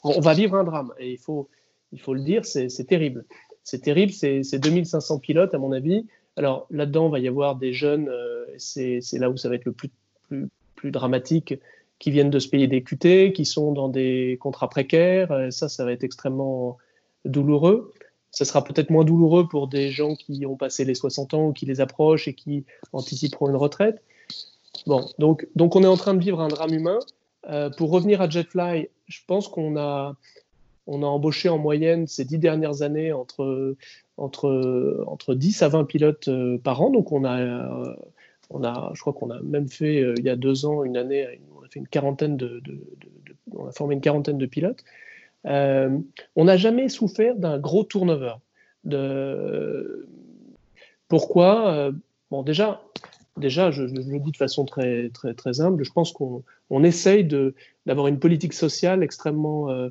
on, 0.03 0.19
va 0.19 0.34
vivre 0.34 0.55
un 0.55 0.63
drame. 0.63 0.91
Et 0.99 1.12
il 1.12 1.17
faut, 1.17 1.47
il 1.91 1.99
faut 1.99 2.13
le 2.13 2.21
dire, 2.21 2.45
c'est 2.45 2.88
terrible. 2.88 3.25
C'est 3.69 3.79
terrible, 3.79 4.12
c'est 4.12 4.60
2500 4.60 5.19
pilotes, 5.19 5.53
à 5.53 5.58
mon 5.58 5.71
avis. 5.71 6.05
Alors 6.36 6.67
là-dedans, 6.71 7.08
il 7.08 7.12
va 7.12 7.19
y 7.19 7.27
avoir 7.27 7.55
des 7.55 7.73
jeunes, 7.73 8.10
euh, 8.10 8.45
c'est 8.58 9.01
là 9.13 9.29
où 9.29 9.38
ça 9.38 9.49
va 9.49 9.55
être 9.55 9.65
le 9.65 9.73
plus, 9.73 9.89
dramatique, 10.84 11.55
qui 11.99 12.12
viennent 12.12 12.29
de 12.29 12.39
se 12.39 12.47
payer 12.47 12.67
des 12.67 12.82
QT, 12.82 13.34
qui 13.34 13.45
sont 13.45 13.73
dans 13.73 13.89
des 13.89 14.38
contrats 14.39 14.69
précaires. 14.69 15.47
ça, 15.51 15.67
ça 15.67 15.84
va 15.84 15.91
être 15.91 16.05
extrêmement 16.05 16.77
douloureux 17.25 17.91
ce 18.32 18.45
sera 18.45 18.63
peut-être 18.63 18.89
moins 18.89 19.03
douloureux 19.03 19.47
pour 19.47 19.67
des 19.67 19.89
gens 19.89 20.15
qui 20.15 20.45
ont 20.45 20.55
passé 20.55 20.86
les 20.86 20.95
60 20.95 21.34
ans 21.34 21.47
ou 21.47 21.53
qui 21.53 21.65
les 21.65 21.82
approchent 21.82 22.27
et 22.27 22.34
qui 22.34 22.65
anticiperont 22.93 23.49
une 23.49 23.55
retraite. 23.55 24.01
Bon, 24.86 25.10
donc, 25.17 25.47
donc 25.55 25.75
on 25.75 25.84
est 25.84 25.88
en 25.88 25.97
train 25.97 26.13
de 26.13 26.19
vivre 26.19 26.39
un 26.39 26.47
drame 26.47 26.73
humain. 26.73 26.99
Euh, 27.49 27.69
pour 27.69 27.91
revenir 27.91 28.21
à 28.21 28.29
Jetfly, 28.29 28.89
je 29.08 29.19
pense 29.25 29.47
qu'on 29.47 29.77
a, 29.77 30.15
on 30.89 31.04
a 31.04 31.06
embauché 31.06 31.49
en 31.49 31.58
moyenne 31.58 32.08
ces 32.08 32.25
dix 32.25 32.39
dernières 32.39 32.82
années 32.82 33.13
entre, 33.13 33.75
entre, 34.17 35.04
entre 35.08 35.36
10 35.36 35.62
à 35.62 35.69
20 35.69 35.86
pilotes 35.86 36.28
euh, 36.28 36.58
par 36.58 36.82
an. 36.82 36.89
Donc 36.89 37.12
on 37.12 37.23
a, 37.23 37.39
euh, 37.39 37.95
on 38.49 38.63
a 38.63 38.91
je 38.95 39.02
crois 39.02 39.13
qu'on 39.13 39.30
a 39.30 39.39
même 39.41 39.69
fait 39.69 40.04
il 40.17 40.25
y 40.25 40.30
a 40.30 40.36
deux 40.36 40.65
ans, 40.65 40.84
une 40.84 40.97
année, 40.97 41.28
on 41.56 41.63
a 41.63 41.67
fait 41.69 41.80
une 41.80 41.88
quarantaine 41.88 42.38
de, 42.38 42.62
on 43.56 43.67
a 43.67 43.71
formé 43.71 43.95
une 43.95 44.02
quarantaine 44.02 44.38
de 44.38 44.45
pilotes. 44.45 44.84
Euh, 45.45 45.97
on 46.36 46.45
n'a 46.45 46.58
jamais 46.58 46.89
souffert 46.89 47.36
d'un 47.36 47.60
gros 47.60 47.84
turnover. 47.84 48.34
De... 48.84 50.08
Pourquoi 51.08 51.73
euh, 51.73 51.91
Bon, 52.32 52.43
déjà, 52.43 52.82
déjà 53.38 53.71
je, 53.71 53.84
le 53.84 54.19
dis 54.19 54.32
de 54.32 54.38
façon 54.38 54.65
très, 54.65 55.10
très, 55.10 55.34
très 55.34 55.62
humble, 55.62 55.84
je 55.84 55.91
pense 55.91 56.12
qu'on 56.12 56.43
on 56.69 56.84
essaye 56.84 57.28
d'avoir 57.86 58.08
une 58.08 58.19
politique 58.19 58.54
sociale 58.54 59.02
extrêmement 59.02 59.71
euh, 59.71 59.89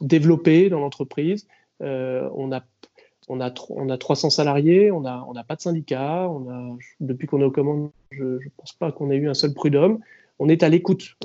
développée 0.00 0.68
dans 0.68 0.80
l'entreprise. 0.80 1.46
on 1.80 2.52
a 2.52 2.62
on 3.28 3.40
a, 3.40 3.54
on 3.70 3.88
a 3.88 3.96
300 3.96 4.30
salariés, 4.30 4.90
on 4.90 5.02
n'a 5.02 5.24
on 5.28 5.34
a 5.34 5.44
pas 5.44 5.54
de 5.54 5.60
syndicat, 5.60 6.28
depuis 7.00 7.28
qu'on 7.28 7.40
est 7.40 7.44
aux 7.44 7.52
commandes, 7.52 7.90
je 8.10 8.24
ne 8.24 8.38
pense 8.56 8.72
pas 8.72 8.90
qu'on 8.90 9.10
ait 9.10 9.16
eu 9.16 9.28
un 9.28 9.34
seul 9.34 9.54
prud'homme. 9.54 10.00
On 10.40 10.48
est 10.48 10.64
à 10.64 10.68
l'écoute 10.68 11.16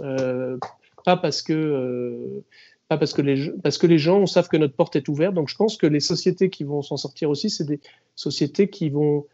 pas 1.07 1.15
parce 1.15 1.41
que, 1.41 1.53
euh, 1.53 2.43
pas 2.89 2.97
parce 2.97 3.13
que, 3.13 3.21
les, 3.21 3.49
parce 3.63 3.77
que 3.77 3.87
les 3.87 3.97
gens 3.97 4.25
savent 4.25 4.49
que 4.49 4.57
notre 4.57 4.73
porte 4.75 4.97
est 4.97 5.07
ouverte. 5.07 5.33
Donc 5.33 5.47
je 5.47 5.55
pense 5.55 5.77
que 5.77 5.87
les 5.87 6.01
sociétés 6.01 6.49
qui 6.49 6.65
vont 6.65 6.81
s'en 6.81 6.97
sortir 6.97 7.29
aussi, 7.29 7.49
c'est 7.49 7.63
des 7.63 7.79
sociétés 8.15 8.69
qui 8.69 8.89
vont, 8.89 9.25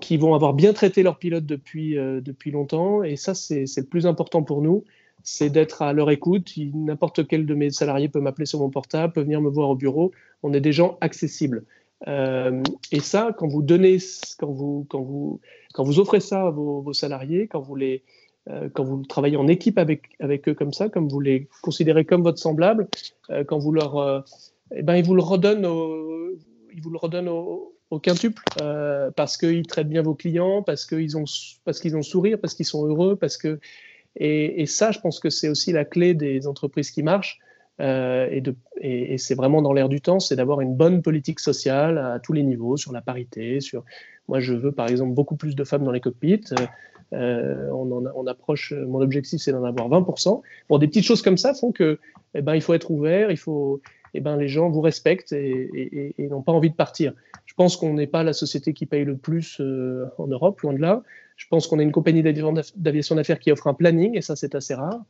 qui 0.00 0.16
vont 0.18 0.34
avoir 0.36 0.54
bien 0.54 0.72
traité 0.72 1.02
leurs 1.02 1.18
pilotes 1.18 1.46
depuis, 1.46 1.98
euh, 1.98 2.20
depuis 2.20 2.52
longtemps. 2.52 3.02
Et 3.02 3.16
ça, 3.16 3.34
c'est 3.34 3.64
le 3.76 3.86
plus 3.86 4.06
important 4.06 4.44
pour 4.44 4.62
nous, 4.62 4.84
c'est 5.24 5.48
d'être 5.50 5.82
à 5.82 5.92
leur 5.92 6.10
écoute. 6.10 6.52
N'importe 6.56 7.26
quel 7.26 7.46
de 7.46 7.54
mes 7.54 7.70
salariés 7.70 8.08
peut 8.08 8.20
m'appeler 8.20 8.46
sur 8.46 8.60
mon 8.60 8.70
portable, 8.70 9.14
peut 9.14 9.22
venir 9.22 9.40
me 9.40 9.48
voir 9.50 9.70
au 9.70 9.74
bureau. 9.74 10.12
On 10.42 10.52
est 10.52 10.60
des 10.60 10.72
gens 10.72 10.98
accessibles. 11.00 11.64
Euh, 12.06 12.62
et 12.92 13.00
ça, 13.00 13.34
quand 13.36 13.48
vous 13.48 13.62
donnez, 13.62 13.98
quand 14.38 14.52
vous, 14.52 14.86
quand 14.88 15.00
vous, 15.00 15.40
quand 15.72 15.82
vous 15.82 15.98
offrez 15.98 16.20
ça 16.20 16.46
à 16.46 16.50
vos, 16.50 16.92
salariés, 16.92 17.48
quand 17.48 17.60
vous 17.60 17.74
les, 17.74 18.02
euh, 18.50 18.68
quand 18.72 18.84
vous 18.84 19.02
travaillez 19.06 19.38
en 19.38 19.48
équipe 19.48 19.78
avec, 19.78 20.10
avec 20.20 20.46
eux 20.48 20.54
comme 20.54 20.74
ça, 20.74 20.90
comme 20.90 21.08
vous 21.08 21.20
les 21.20 21.48
considérez 21.62 22.04
comme 22.04 22.22
votre 22.22 22.38
semblable, 22.38 22.88
euh, 23.30 23.44
quand 23.44 23.58
vous 23.58 23.72
leur, 23.72 24.24
eh 24.74 24.82
ben, 24.82 24.96
ils 24.96 25.04
vous 25.04 25.14
le 25.14 25.22
redonnent 25.22 25.64
au, 25.64 26.32
ils 26.74 26.82
vous 26.82 26.90
le 26.90 26.98
redonnent 26.98 27.30
au, 27.30 27.70
quintuple 28.02 28.42
parce 29.14 29.36
qu'ils 29.36 29.68
traitent 29.68 29.88
bien 29.88 30.02
vos 30.02 30.16
clients, 30.16 30.64
parce 30.64 30.84
qu'ils 30.84 31.16
ont, 31.16 31.26
parce 31.64 31.78
qu'ils 31.78 31.96
ont 31.96 32.02
sourire, 32.02 32.40
parce 32.40 32.54
qu'ils 32.54 32.66
sont 32.66 32.84
heureux, 32.84 33.14
parce 33.14 33.36
que 33.36 33.60
et, 34.16 34.66
ça, 34.66 34.90
je 34.92 35.00
pense 35.00 35.20
que 35.20 35.30
c'est 35.30 35.48
aussi 35.48 35.72
la 35.72 35.84
clé 35.84 36.14
des 36.14 36.46
entreprises 36.46 36.90
qui 36.90 37.02
marchent. 37.02 37.40
et, 37.80 38.40
de, 38.40 38.54
et, 38.80 39.18
c'est 39.18 39.34
vraiment 39.34 39.60
dans 39.60 39.72
l'air 39.72 39.88
du 39.88 40.00
temps, 40.00 40.20
c'est 40.20 40.36
d'avoir 40.36 40.60
une 40.60 40.74
bonne 40.74 41.02
politique 41.02 41.40
sociale 41.40 41.98
à 41.98 42.20
tous 42.20 42.32
les 42.32 42.42
niveaux, 42.42 42.76
sur 42.76 42.92
la 42.92 43.00
parité. 43.00 43.60
Sur, 43.60 43.84
moi, 44.28 44.40
je 44.40 44.54
veux 44.54 44.72
par 44.72 44.88
exemple 44.88 45.14
beaucoup 45.14 45.36
plus 45.36 45.56
de 45.56 45.64
femmes 45.64 45.84
dans 45.84 45.92
les 45.92 46.00
cockpits. 46.00 46.54
Euh, 47.12 47.70
on, 47.70 48.26
approche, 48.26 48.72
mon 48.72 49.00
objectif 49.00 49.40
c'est 49.40 49.52
d'en 49.52 49.64
avoir 49.64 49.88
20%. 49.88 50.42
Bon, 50.68 50.78
des 50.78 50.88
petites 50.88 51.04
choses 51.04 51.22
comme 51.22 51.36
ça 51.36 51.54
font 51.54 51.70
que, 51.70 51.98
eh 52.34 52.42
ben, 52.42 52.54
il 52.54 52.60
faut 52.60 52.74
être 52.74 52.90
ouvert, 52.90 53.30
il 53.30 53.36
faut, 53.36 53.80
eh 54.14 54.20
ben, 54.20 54.36
les 54.36 54.48
gens 54.48 54.70
vous 54.70 54.80
respectent 54.80 55.32
et, 55.32 56.14
n'ont 56.18 56.42
pas 56.42 56.52
envie 56.52 56.70
de 56.70 56.74
partir. 56.74 57.12
Je 57.44 57.54
pense 57.54 57.76
qu'on 57.76 57.94
n'est 57.94 58.06
pas 58.06 58.22
la 58.22 58.32
société 58.32 58.72
qui 58.72 58.86
paye 58.86 59.04
le 59.04 59.16
plus 59.16 59.60
euh, 59.60 60.06
en 60.18 60.26
Europe, 60.26 60.60
loin 60.60 60.72
de 60.72 60.80
là. 60.80 61.02
Je 61.36 61.46
pense 61.48 61.66
qu'on 61.66 61.80
est 61.80 61.82
une 61.82 61.92
compagnie 61.92 62.22
d'aviation 62.22 63.16
d'affaires 63.16 63.40
qui 63.40 63.50
offre 63.50 63.66
un 63.66 63.74
planning, 63.74 64.16
et 64.16 64.22
ça 64.22 64.36
c'est 64.36 64.54
assez 64.54 64.74
rare. 64.74 65.00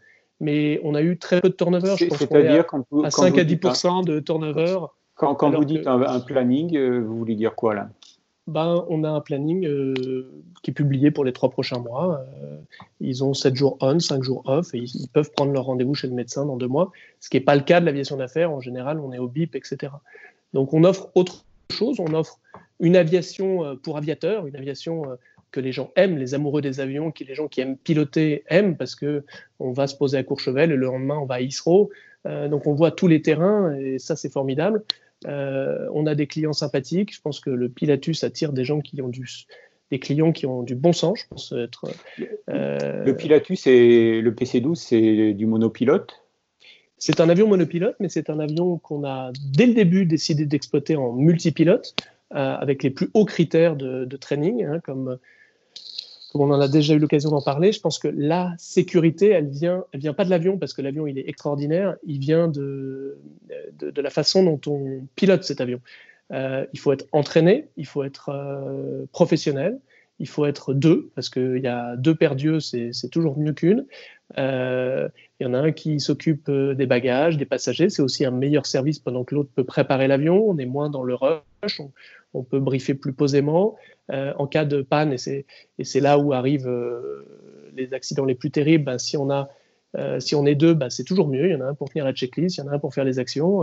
Mais 0.40 0.80
on 0.82 0.94
a 0.94 1.02
eu 1.02 1.18
très 1.18 1.40
peu 1.40 1.48
de 1.48 1.54
turnover. 1.54 1.94
Je 1.96 2.06
pense 2.06 2.18
C'est-à-dire 2.18 2.64
à, 3.04 3.10
5 3.10 3.38
à 3.38 3.44
10 3.44 3.56
de 4.06 4.20
turnover. 4.20 4.78
Quand, 5.14 5.34
quand 5.34 5.50
vous 5.50 5.64
dites 5.64 5.86
un, 5.86 6.20
planning, 6.20 6.76
euh, 6.76 6.98
vous 6.98 7.18
voulez 7.18 7.36
dire 7.36 7.54
quoi 7.54 7.74
là? 7.74 7.88
Ben, 8.46 8.85
on 8.88 9.04
a 9.04 9.09
un 9.09 9.20
planning 9.20 9.66
euh, 9.66 10.24
qui 10.62 10.70
est 10.70 10.74
publié 10.74 11.11
pour 11.11 11.24
les 11.24 11.33
trois 11.33 11.50
prochains 11.50 11.78
mois. 11.78 12.20
Euh, 12.42 12.59
ils 13.00 13.24
ont 13.24 13.33
7 13.33 13.54
jours 13.54 13.78
on, 13.80 13.98
5 13.98 14.22
jours 14.22 14.42
off, 14.46 14.74
et 14.74 14.78
ils, 14.78 15.09
peuvent 15.09 15.30
prendre 15.33 15.52
leur 15.52 15.64
rendez-vous 15.64 15.94
chez 15.94 16.09
le 16.09 16.14
médecin 16.14 16.44
dans 16.44 16.57
deux 16.57 16.68
mois, 16.68 16.92
ce 17.20 17.30
qui 17.30 17.38
n'est 17.38 17.44
pas 17.44 17.54
le 17.54 17.62
cas 17.62 17.80
de 17.80 17.87
l'aviation 17.87 18.16
d'affaires. 18.16 18.52
En 18.52 18.61
général, 18.61 19.00
on 19.00 19.12
est 19.12 19.18
au 19.18 19.28
BIP, 19.28 19.57
etc. 19.57 19.92
Donc 20.52 20.74
on 20.74 20.85
offre 20.85 21.11
autre 21.14 21.46
chose, 21.72 21.98
on 22.00 22.12
offre 22.12 22.38
une 22.80 22.96
aviation 22.96 23.64
euh, 23.64 23.74
pour 23.76 23.96
aviateurs, 23.96 24.46
une 24.46 24.57
aviation 24.57 25.04
que 25.50 25.61
les 25.61 25.72
gens 25.72 25.90
aiment, 25.96 26.18
les 26.18 26.35
amoureux 26.35 26.61
des 26.61 26.80
avions, 26.80 27.12
que 27.12 27.24
les 27.24 27.35
gens 27.35 27.48
qui 27.48 27.62
aiment 27.62 27.78
piloter 27.78 28.44
aiment, 28.48 28.76
parce 28.76 28.94
que 28.94 29.24
on 29.59 29.72
va 29.72 29.87
se 29.87 29.96
poser 29.96 30.18
à 30.18 30.22
Courchevel 30.22 30.70
et 30.70 30.76
le 30.76 30.85
lendemain 30.85 31.16
on 31.16 31.24
va 31.26 31.37
à 31.37 31.40
Isro. 31.40 31.90
Donc 32.24 32.66
on 32.66 32.74
voit 32.74 32.90
tous 32.90 33.06
les 33.06 33.20
terrains, 33.22 33.74
et 33.74 33.98
ça 33.98 34.16
c'est 34.16 34.32
formidable. 34.32 34.82
Euh, 35.26 35.88
on 35.92 36.06
a 36.06 36.14
des 36.14 36.26
clients 36.26 36.52
sympathiques. 36.52 37.14
Je 37.14 37.20
pense 37.20 37.40
que 37.40 37.50
le 37.50 37.68
Pilatus 37.68 38.24
attire 38.24 38.52
des 38.52 38.64
gens 38.64 38.80
qui 38.80 39.00
ont 39.00 39.08
du, 39.08 39.26
des 39.90 39.98
clients 39.98 40.32
qui 40.32 40.46
ont 40.46 40.62
du 40.62 40.74
bon 40.74 40.92
sens. 40.92 41.20
Je 41.20 41.28
pense 41.28 41.52
être. 41.52 41.87
Euh, 42.50 43.04
le 43.04 43.16
Pilatus 43.16 43.66
et 43.66 44.20
le 44.20 44.34
PC-12, 44.34 44.74
c'est 44.74 45.32
du 45.32 45.46
monopilote? 45.46 46.20
C'est 46.98 47.20
un 47.20 47.28
avion 47.28 47.48
monopilote, 47.48 47.96
mais 48.00 48.08
c'est 48.08 48.30
un 48.30 48.38
avion 48.38 48.78
qu'on 48.78 49.04
a 49.04 49.32
dès 49.52 49.66
le 49.66 49.74
début 49.74 50.06
décidé 50.06 50.46
d'exploiter 50.46 50.96
en 50.96 51.12
multipilote, 51.12 51.94
euh, 52.34 52.54
avec 52.56 52.82
les 52.82 52.90
plus 52.90 53.10
hauts 53.14 53.26
critères 53.26 53.76
de, 53.76 54.16
training, 54.16 54.64
hein, 54.64 54.80
comme 54.80 55.18
on 56.40 56.51
en 56.51 56.61
a 56.61 56.68
déjà 56.68 56.94
eu 56.94 56.99
l'occasion 56.99 57.31
d'en 57.31 57.42
parler, 57.42 57.73
je 57.73 57.81
pense 57.81 57.99
que 57.99 58.09
la 58.09 58.55
sécurité, 58.59 59.29
elle 59.29 59.49
vient, 59.49 59.85
elle 59.92 60.01
vient 60.01 60.14
pas 60.14 60.25
de 60.25 60.31
l'avion 60.31 60.59
parce 60.59 60.75
que 60.75 60.83
l'avion 60.83 61.07
il 61.07 61.18
est 61.18 61.29
extraordinaire, 61.29 61.97
il 62.05 62.18
vient 62.18 62.49
de, 62.49 63.18
de, 63.79 64.03
la 64.03 64.11
façon 64.11 64.42
dont 64.42 64.61
on 64.66 65.07
pilote 65.14 65.44
cet 65.44 65.61
avion. 65.61 65.81
Euh, 66.33 66.66
il 66.73 66.79
faut 66.79 66.92
être 66.92 67.07
entraîné, 67.12 67.68
il 67.77 67.87
faut 67.87 68.03
être 68.03 68.31
euh, 68.31 69.07
professionnel, 69.12 69.79
il 70.18 70.29
faut 70.29 70.47
être 70.47 70.75
deux 70.75 71.11
parce 71.14 71.29
qu'il 71.29 71.59
y 71.59 71.66
a 71.66 71.97
deux 71.97 72.14
paires 72.14 72.35
d'yeux, 72.35 72.61
c'est 72.61 73.11
toujours 73.11 73.38
mieux 73.38 73.53
qu'une. 73.53 73.87
Euh, 74.38 75.09
il 75.38 75.44
y 75.44 75.47
en 75.47 75.55
a 75.55 75.59
un 75.59 75.73
qui 75.73 76.01
s'occupe 76.01 76.51
des 76.51 76.87
bagages, 76.87 77.37
des 77.37 77.44
passagers, 77.44 77.90
c'est 77.90 78.03
aussi 78.03 78.25
un 78.25 78.31
meilleur 78.31 78.66
service 78.66 78.99
pendant 78.99 79.25
que 79.25 79.35
l'autre 79.35 79.51
peut 79.55 79.64
préparer 79.64 80.09
l'avion. 80.09 80.49
On 80.49 80.59
est 80.59 80.66
moins 80.66 80.88
dans 80.90 81.03
le 81.03 81.14
rush, 81.14 81.81
on 81.81 81.92
peut 82.42 82.61
briefer 82.61 82.94
plus 82.94 83.12
posément. 83.12 83.77
Euh, 84.12 84.35
en 84.38 84.47
cas 84.47 84.66
de 84.66 84.83
panne, 84.83 85.14
et 85.14 85.85
c'est 85.85 86.01
là 86.01 86.18
où 86.18 86.35
arrivent 86.35 86.68
euh, 86.68 87.70
les 87.75 87.94
accidents 87.94 88.27
les 88.27 88.35
plus 88.35 88.51
terribles, 88.51 88.85
ben, 88.85 88.99
si 88.99 89.16
on 89.16 89.31
a 89.31 89.49
si 90.18 90.35
on 90.35 90.44
est 90.44 90.57
deux, 90.57 90.75
bah, 90.75 90.90
c'est 90.90 91.05
toujours 91.05 91.29
mieux. 91.29 91.47
Il 91.47 91.53
y 91.53 91.55
en 91.55 91.61
a 91.61 91.66
un 91.66 91.75
pour 91.75 91.88
tenir 91.88 92.05
la 92.05 92.12
checklist, 92.12 92.57
il 92.57 92.62
y 92.62 92.64
en 92.64 92.66
a 92.66 92.75
un 92.75 92.79
pour 92.81 92.92
faire 92.92 93.05
les 93.05 93.20
actions. 93.20 93.62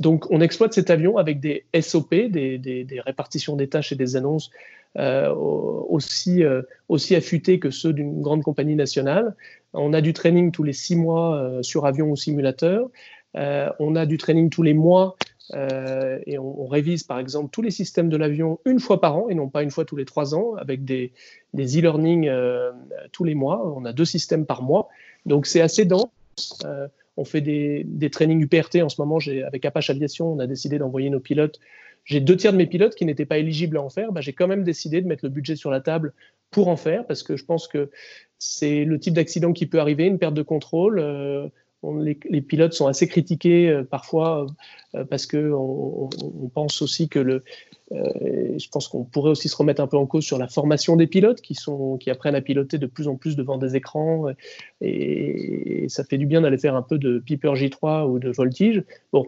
donc, 0.00 0.28
on 0.28 0.40
exploite 0.40 0.72
cet 0.72 0.90
avion 0.90 1.18
avec 1.18 1.38
des 1.38 1.66
SOP, 1.80 2.12
des, 2.12 3.00
répartitions 3.06 3.54
des 3.54 3.68
tâches 3.68 3.92
et 3.92 3.94
des 3.94 4.16
annonces 4.16 4.50
aussi, 4.98 6.42
affûtés 7.14 7.60
que 7.60 7.70
ceux 7.70 7.92
d'une 7.92 8.20
grande 8.22 8.42
compagnie 8.42 8.74
nationale. 8.74 9.36
On 9.72 9.92
a 9.92 10.00
du 10.00 10.12
training 10.12 10.50
tous 10.50 10.64
les 10.64 10.72
six 10.72 10.96
mois 10.96 11.60
sur 11.62 11.86
avion 11.86 12.10
ou 12.10 12.16
simulateur. 12.16 12.90
on 13.34 13.94
a 13.94 14.04
du 14.04 14.18
training 14.18 14.50
tous 14.50 14.64
les 14.64 14.74
mois 14.74 15.16
euh, 15.54 16.18
et 16.26 16.38
on, 16.38 16.66
révise 16.66 17.04
par 17.04 17.18
exemple 17.18 17.50
tous 17.52 17.62
les 17.62 17.70
systèmes 17.70 18.08
de 18.08 18.16
l'avion 18.16 18.58
une 18.64 18.80
fois 18.80 19.00
par 19.00 19.16
an 19.16 19.28
et 19.28 19.34
non 19.34 19.48
pas 19.48 19.62
une 19.62 19.70
fois 19.70 19.84
tous 19.84 19.94
les 19.94 20.04
trois 20.04 20.34
ans 20.34 20.54
avec 20.56 20.84
des, 20.84 21.12
e-learning 21.54 22.28
euh, 22.28 22.72
tous 23.12 23.24
les 23.24 23.34
mois. 23.34 23.72
On 23.76 23.84
a 23.84 23.92
deux 23.92 24.04
systèmes 24.04 24.46
par 24.46 24.62
mois, 24.62 24.88
donc 25.24 25.46
c'est 25.46 25.60
assez 25.60 25.84
dense. 25.84 26.08
Euh, 26.64 26.88
on 27.16 27.24
fait 27.24 27.40
des, 27.40 27.84
des, 27.86 28.10
trainings 28.10 28.42
UPRT 28.42 28.76
en 28.82 28.88
ce 28.88 29.00
moment. 29.00 29.18
Avec 29.46 29.64
Apache 29.64 29.88
Aviation, 29.88 30.32
on 30.32 30.38
a 30.38 30.46
décidé 30.46 30.78
d'envoyer 30.78 31.10
nos 31.10 31.20
pilotes. 31.20 31.60
J'ai 32.04 32.20
deux 32.20 32.36
tiers 32.36 32.52
de 32.52 32.58
mes 32.58 32.66
pilotes 32.66 32.94
qui 32.94 33.04
n'étaient 33.04 33.24
pas 33.24 33.38
éligibles 33.38 33.78
à 33.78 33.82
en 33.82 33.88
faire. 33.88 34.12
Bah, 34.12 34.20
j'ai 34.20 34.32
quand 34.32 34.46
même 34.46 34.64
décidé 34.64 35.00
de 35.00 35.06
mettre 35.06 35.24
le 35.24 35.30
budget 35.30 35.56
sur 35.56 35.70
la 35.70 35.80
table 35.80 36.12
pour 36.50 36.68
en 36.68 36.76
faire 36.76 37.06
parce 37.06 37.22
que 37.22 37.36
je 37.36 37.44
pense 37.44 37.68
que 37.68 37.90
c'est 38.38 38.84
le 38.84 38.98
type 38.98 39.14
d'accident 39.14 39.52
qui 39.52 39.66
peut 39.66 39.80
arriver, 39.80 40.04
une 40.04 40.18
perte 40.18 40.34
de 40.34 40.42
contrôle 40.42 41.00
les, 41.94 42.40
pilotes 42.40 42.72
sont 42.72 42.86
assez 42.86 43.06
critiqués 43.06 43.68
euh, 43.68 43.84
parfois 43.84 44.46
euh, 44.94 45.04
parce 45.04 45.26
que 45.26 45.52
on, 45.52 46.08
pense 46.54 46.80
aussi 46.80 47.08
que 47.08 47.18
le, 47.18 47.44
euh, 47.92 48.58
je 48.58 48.68
pense 48.68 48.88
qu'on 48.88 49.04
pourrait 49.04 49.30
aussi 49.30 49.48
se 49.48 49.56
remettre 49.56 49.82
un 49.82 49.86
peu 49.86 49.96
en 49.96 50.06
cause 50.06 50.24
sur 50.24 50.38
la 50.38 50.48
formation 50.48 50.96
des 50.96 51.06
pilotes 51.06 51.40
qui 51.40 51.54
sont 51.54 51.96
qui 51.98 52.10
apprennent 52.10 52.34
à 52.34 52.40
piloter 52.40 52.78
de 52.78 52.86
plus 52.86 53.08
en 53.08 53.16
plus 53.16 53.36
devant 53.36 53.58
des 53.58 53.76
écrans 53.76 54.26
et, 54.80 55.86
ça 55.88 56.02
fait 56.04 56.18
du 56.18 56.26
bien 56.26 56.40
d'aller 56.40 56.58
faire 56.58 56.74
un 56.74 56.82
peu 56.82 56.98
de 56.98 57.18
Piper 57.18 57.54
J3 57.54 58.08
ou 58.08 58.18
de 58.18 58.30
voltige. 58.30 58.82
Bon, 59.12 59.24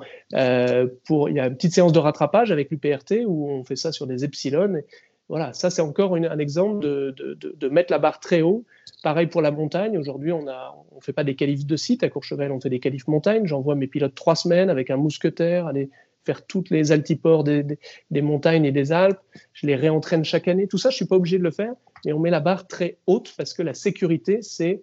pour 1.04 1.28
il 1.28 1.36
y 1.36 1.40
a 1.40 1.46
une 1.46 1.54
petite 1.54 1.72
séance 1.72 1.92
de 1.92 1.98
rattrapage 1.98 2.50
avec 2.50 2.70
l'UPRT 2.70 3.24
où 3.26 3.48
on 3.48 3.64
fait 3.64 3.76
ça 3.76 3.92
sur 3.92 4.06
des 4.06 4.24
epsilon. 4.24 4.82
Voilà, 5.28 5.52
ça 5.52 5.68
c'est 5.68 5.82
encore 5.82 6.14
un 6.14 6.38
exemple 6.38 6.80
de, 6.80 7.68
mettre 7.68 7.92
la 7.92 7.98
barre 7.98 8.20
très 8.20 8.40
haut 8.42 8.64
Pareil 9.02 9.28
pour 9.28 9.42
la 9.42 9.50
montagne. 9.50 9.96
Aujourd'hui, 9.96 10.32
on 10.32 10.42
ne 10.42 11.00
fait 11.00 11.12
pas 11.12 11.22
des 11.22 11.36
qualifs 11.36 11.66
de 11.66 11.76
site 11.76 12.02
à 12.02 12.08
Courchevel, 12.08 12.50
on 12.50 12.60
fait 12.60 12.70
des 12.70 12.80
qualifs 12.80 13.06
montagne. 13.06 13.46
J'envoie 13.46 13.74
mes 13.74 13.86
pilotes 13.86 14.14
trois 14.14 14.34
semaines 14.34 14.70
avec 14.70 14.90
un 14.90 14.96
mousquetaire 14.96 15.66
aller 15.66 15.90
faire 16.24 16.44
toutes 16.44 16.70
les 16.70 16.92
altiports 16.92 17.44
des, 17.44 17.78
montagnes 18.10 18.64
et 18.64 18.72
des 18.72 18.90
Alpes. 18.92 19.20
Je 19.52 19.66
les 19.66 19.76
réentraîne 19.76 20.24
chaque 20.24 20.48
année. 20.48 20.66
Tout 20.66 20.78
ça, 20.78 20.90
je 20.90 20.96
suis 20.96 21.06
pas 21.06 21.16
obligé 21.16 21.38
de 21.38 21.42
le 21.42 21.50
faire, 21.50 21.72
mais 22.04 22.12
on 22.12 22.18
met 22.18 22.30
la 22.30 22.40
barre 22.40 22.66
très 22.66 22.98
haute 23.06 23.32
parce 23.36 23.54
que 23.54 23.62
la 23.62 23.74
sécurité, 23.74 24.40
c'est 24.42 24.82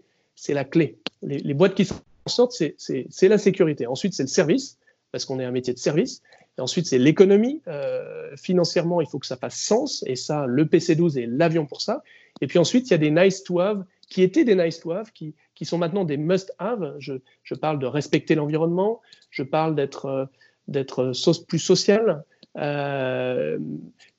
la 0.49 0.63
clé. 0.63 0.97
Les, 1.21 1.53
boîtes 1.53 1.75
qui 1.75 1.87
en 2.25 2.29
sortent, 2.29 2.53
c'est 2.77 3.27
la 3.27 3.37
sécurité. 3.37 3.85
Ensuite, 3.85 4.13
c'est 4.13 4.23
le 4.23 4.27
service 4.27 4.77
parce 5.11 5.25
qu'on 5.25 5.39
est 5.39 5.45
un 5.45 5.51
métier 5.51 5.73
de 5.73 5.79
service. 5.79 6.21
Ensuite, 6.57 6.85
c'est 6.85 6.97
l'économie. 6.97 7.61
Euh, 7.67 8.35
financièrement, 8.37 9.01
il 9.01 9.07
faut 9.07 9.19
que 9.19 9.25
ça 9.25 9.35
fasse 9.35 9.57
sens. 9.57 10.03
Et 10.07 10.15
ça, 10.15 10.45
le 10.47 10.65
PC-12 10.65 11.19
est 11.19 11.27
l'avion 11.27 11.65
pour 11.65 11.81
ça. 11.81 12.01
Et 12.41 12.47
puis 12.47 12.59
ensuite, 12.59 12.87
il 12.89 12.91
y 12.91 12.93
a 12.93 12.97
des 12.97 13.11
nice 13.11 13.43
to 13.43 13.59
have 13.59 13.83
qui 14.07 14.21
étaient 14.21 14.45
des 14.45 14.55
nice 14.55 14.79
to 14.79 14.91
have, 14.91 15.11
qui, 15.11 15.33
sont 15.63 15.77
maintenant 15.77 16.05
des 16.05 16.17
must 16.17 16.53
have. 16.59 16.95
Je, 16.99 17.53
parle 17.55 17.79
de 17.79 17.85
respecter 17.85 18.35
l'environnement, 18.35 19.01
je 19.31 19.43
parle 19.43 19.75
d'être 19.75 20.29
euh, 20.71 21.35
plus 21.47 21.59
social. 21.59 22.23
Euh, 22.57 23.57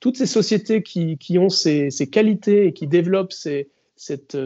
toutes 0.00 0.16
ces 0.18 0.26
sociétés 0.26 0.82
qui, 0.82 1.38
ont 1.38 1.48
ces, 1.48 1.90
qualités 2.10 2.66
et 2.66 2.72
qui 2.74 2.86
développent 2.86 3.32
cette, 3.32 4.36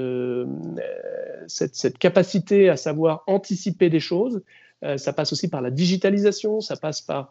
capacité 1.98 2.68
à 2.68 2.76
savoir 2.76 3.24
anticiper 3.26 3.90
des 3.90 4.00
choses, 4.00 4.42
ça 4.96 5.12
passe 5.12 5.32
aussi 5.32 5.48
par 5.48 5.60
la 5.60 5.70
digitalisation, 5.70 6.60
ça 6.60 6.76
passe 6.76 7.00
par... 7.00 7.30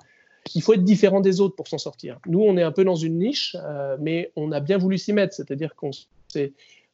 Il 0.55 0.61
faut 0.61 0.73
être 0.73 0.83
différent 0.83 1.21
des 1.21 1.41
autres 1.41 1.55
pour 1.55 1.67
s'en 1.67 1.77
sortir. 1.77 2.19
Nous, 2.27 2.41
on 2.41 2.57
est 2.57 2.63
un 2.63 2.71
peu 2.71 2.83
dans 2.83 2.95
une 2.95 3.19
niche, 3.19 3.55
mais 3.99 4.31
on 4.35 4.51
a 4.51 4.59
bien 4.59 4.77
voulu 4.77 4.97
s'y 4.97 5.13
mettre, 5.13 5.33
c'est-à-dire 5.33 5.75
qu'on 5.75 5.91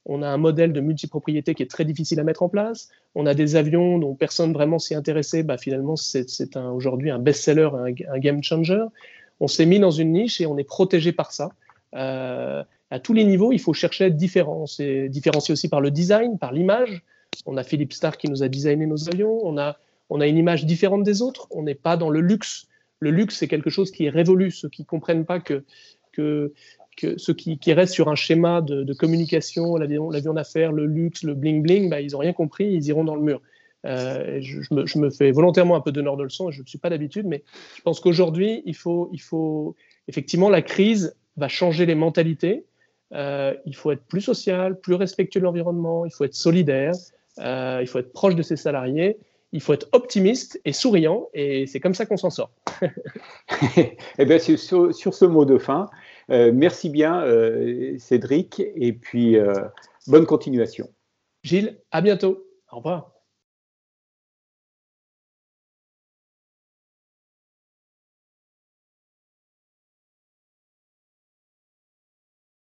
on 0.05 0.21
a 0.21 0.27
un 0.27 0.37
modèle 0.37 0.71
de 0.71 0.81
multipropriété 0.81 1.55
qui 1.55 1.63
est 1.63 1.69
très 1.69 1.85
difficile 1.85 2.19
à 2.19 2.23
mettre 2.23 2.43
en 2.43 2.49
place. 2.49 2.89
On 3.15 3.25
a 3.25 3.33
des 3.33 3.55
avions 3.55 3.97
dont 3.97 4.13
personne 4.13 4.53
vraiment 4.53 4.77
s'y 4.77 4.93
intéressait. 4.93 5.41
Bah, 5.41 5.57
finalement, 5.57 5.95
c'est 5.95 6.27
aujourd'hui 6.57 7.09
un 7.09 7.19
best-seller, 7.19 7.69
un, 7.73 8.19
game 8.19 8.43
changer. 8.43 8.83
On 9.39 9.47
s'est 9.47 9.65
mis 9.65 9.79
dans 9.79 9.91
une 9.91 10.11
niche 10.11 10.39
et 10.41 10.45
on 10.45 10.57
est 10.57 10.63
protégé 10.63 11.11
par 11.11 11.31
ça. 11.31 11.49
Euh, 11.95 12.63
à 12.91 12.99
tous 12.99 13.13
les 13.13 13.23
niveaux, 13.23 13.51
il 13.51 13.59
faut 13.59 13.73
chercher 13.73 14.03
à 14.03 14.07
être 14.07 14.15
différent. 14.15 14.57
On 14.61 14.67
s'est 14.67 15.09
différencié 15.09 15.53
aussi 15.53 15.69
par 15.69 15.81
le 15.81 15.89
design, 15.89 16.37
par 16.37 16.53
l'image. 16.53 17.03
On 17.47 17.57
a 17.57 17.63
Philippe 17.63 17.93
Starr 17.93 18.17
qui 18.17 18.29
nous 18.29 18.43
a 18.43 18.47
designé 18.47 18.85
nos 18.85 19.09
avions. 19.09 19.39
On 19.43 19.57
a 19.57 20.27
une 20.27 20.37
image 20.37 20.65
différente 20.65 21.03
des 21.03 21.23
autres. 21.23 21.47
On 21.49 21.63
n'est 21.63 21.73
pas 21.73 21.97
dans 21.97 22.11
le 22.11 22.21
luxe. 22.21 22.67
Le 22.99 23.11
luxe, 23.11 23.37
c'est 23.37 23.47
quelque 23.47 23.69
chose 23.69 23.91
qui 23.91 24.05
est 24.05 24.09
révolu. 24.09 24.51
Ceux 24.51 24.69
qui 24.69 24.83
ne 24.83 24.87
comprennent 24.87 25.25
pas 25.25 25.39
que, 25.39 25.63
que 26.13 26.53
ceux 27.17 27.33
qui, 27.33 27.73
restent 27.73 27.93
sur 27.93 28.09
un 28.09 28.15
schéma 28.15 28.61
de, 28.61 28.93
communication, 28.93 29.75
l'avion, 29.75 30.33
d'affaires, 30.33 30.71
le 30.71 30.85
luxe, 30.85 31.23
le 31.23 31.35
bling-bling, 31.35 31.89
bah, 31.89 32.01
ils 32.01 32.11
n'ont 32.11 32.19
rien 32.19 32.33
compris, 32.33 32.65
ils 32.65 32.85
iront 32.87 33.03
dans 33.03 33.15
le 33.15 33.21
mur. 33.21 33.41
Euh, 33.85 34.39
je, 34.41 34.97
me, 34.99 35.09
fais 35.11 35.31
volontairement 35.31 35.75
un 35.75 35.81
peu 35.81 35.91
donneur 35.91 36.17
de 36.17 36.23
leçons, 36.23 36.49
je 36.49 36.61
ne 36.61 36.67
suis 36.67 36.79
pas 36.79 36.89
d'habitude, 36.89 37.27
mais 37.27 37.43
je 37.75 37.81
pense 37.83 37.99
qu'aujourd'hui, 37.99 38.63
il 38.65 38.75
faut, 38.75 39.09
il 39.13 39.21
faut, 39.21 39.75
effectivement, 40.07 40.49
la 40.49 40.63
crise 40.63 41.15
va 41.37 41.47
changer 41.47 41.85
les 41.85 41.95
mentalités. 41.95 42.65
Euh, 43.13 43.53
il 43.65 43.75
faut 43.75 43.91
être 43.91 44.03
plus 44.05 44.21
social, 44.21 44.79
plus 44.79 44.95
respectueux 44.95 45.39
de 45.39 45.45
l'environnement, 45.45 46.05
il 46.05 46.11
faut 46.11 46.23
être 46.23 46.33
solidaire, 46.33 46.93
euh, 47.39 47.79
il 47.81 47.87
faut 47.87 47.99
être 47.99 48.11
proche 48.11 48.35
de 48.35 48.41
ses 48.41 48.55
salariés, 48.55 49.17
il 49.51 49.61
faut 49.61 49.73
être 49.73 49.87
optimiste 49.93 50.59
et 50.65 50.73
souriant, 50.73 51.29
et 51.33 51.65
c'est 51.67 51.79
comme 51.79 51.93
ça 51.93 52.05
qu'on 52.05 52.17
s'en 52.17 52.29
sort. 52.29 52.51
eh 54.17 54.25
bien, 54.25 54.39
sur, 54.39 54.93
sur, 54.93 55.13
ce 55.13 55.25
mot 55.25 55.45
de 55.45 55.57
fin, 55.57 55.89
euh, 56.29 56.51
merci 56.53 56.89
bien, 56.89 57.21
euh, 57.21 57.95
Cédric, 57.97 58.61
et 58.75 58.93
puis 58.93 59.37
euh, 59.37 59.53
bonne 60.07 60.25
continuation. 60.25 60.89
Gilles, 61.43 61.79
à 61.91 62.01
bientôt. 62.01 62.43
Au 62.71 62.77
revoir. 62.77 63.14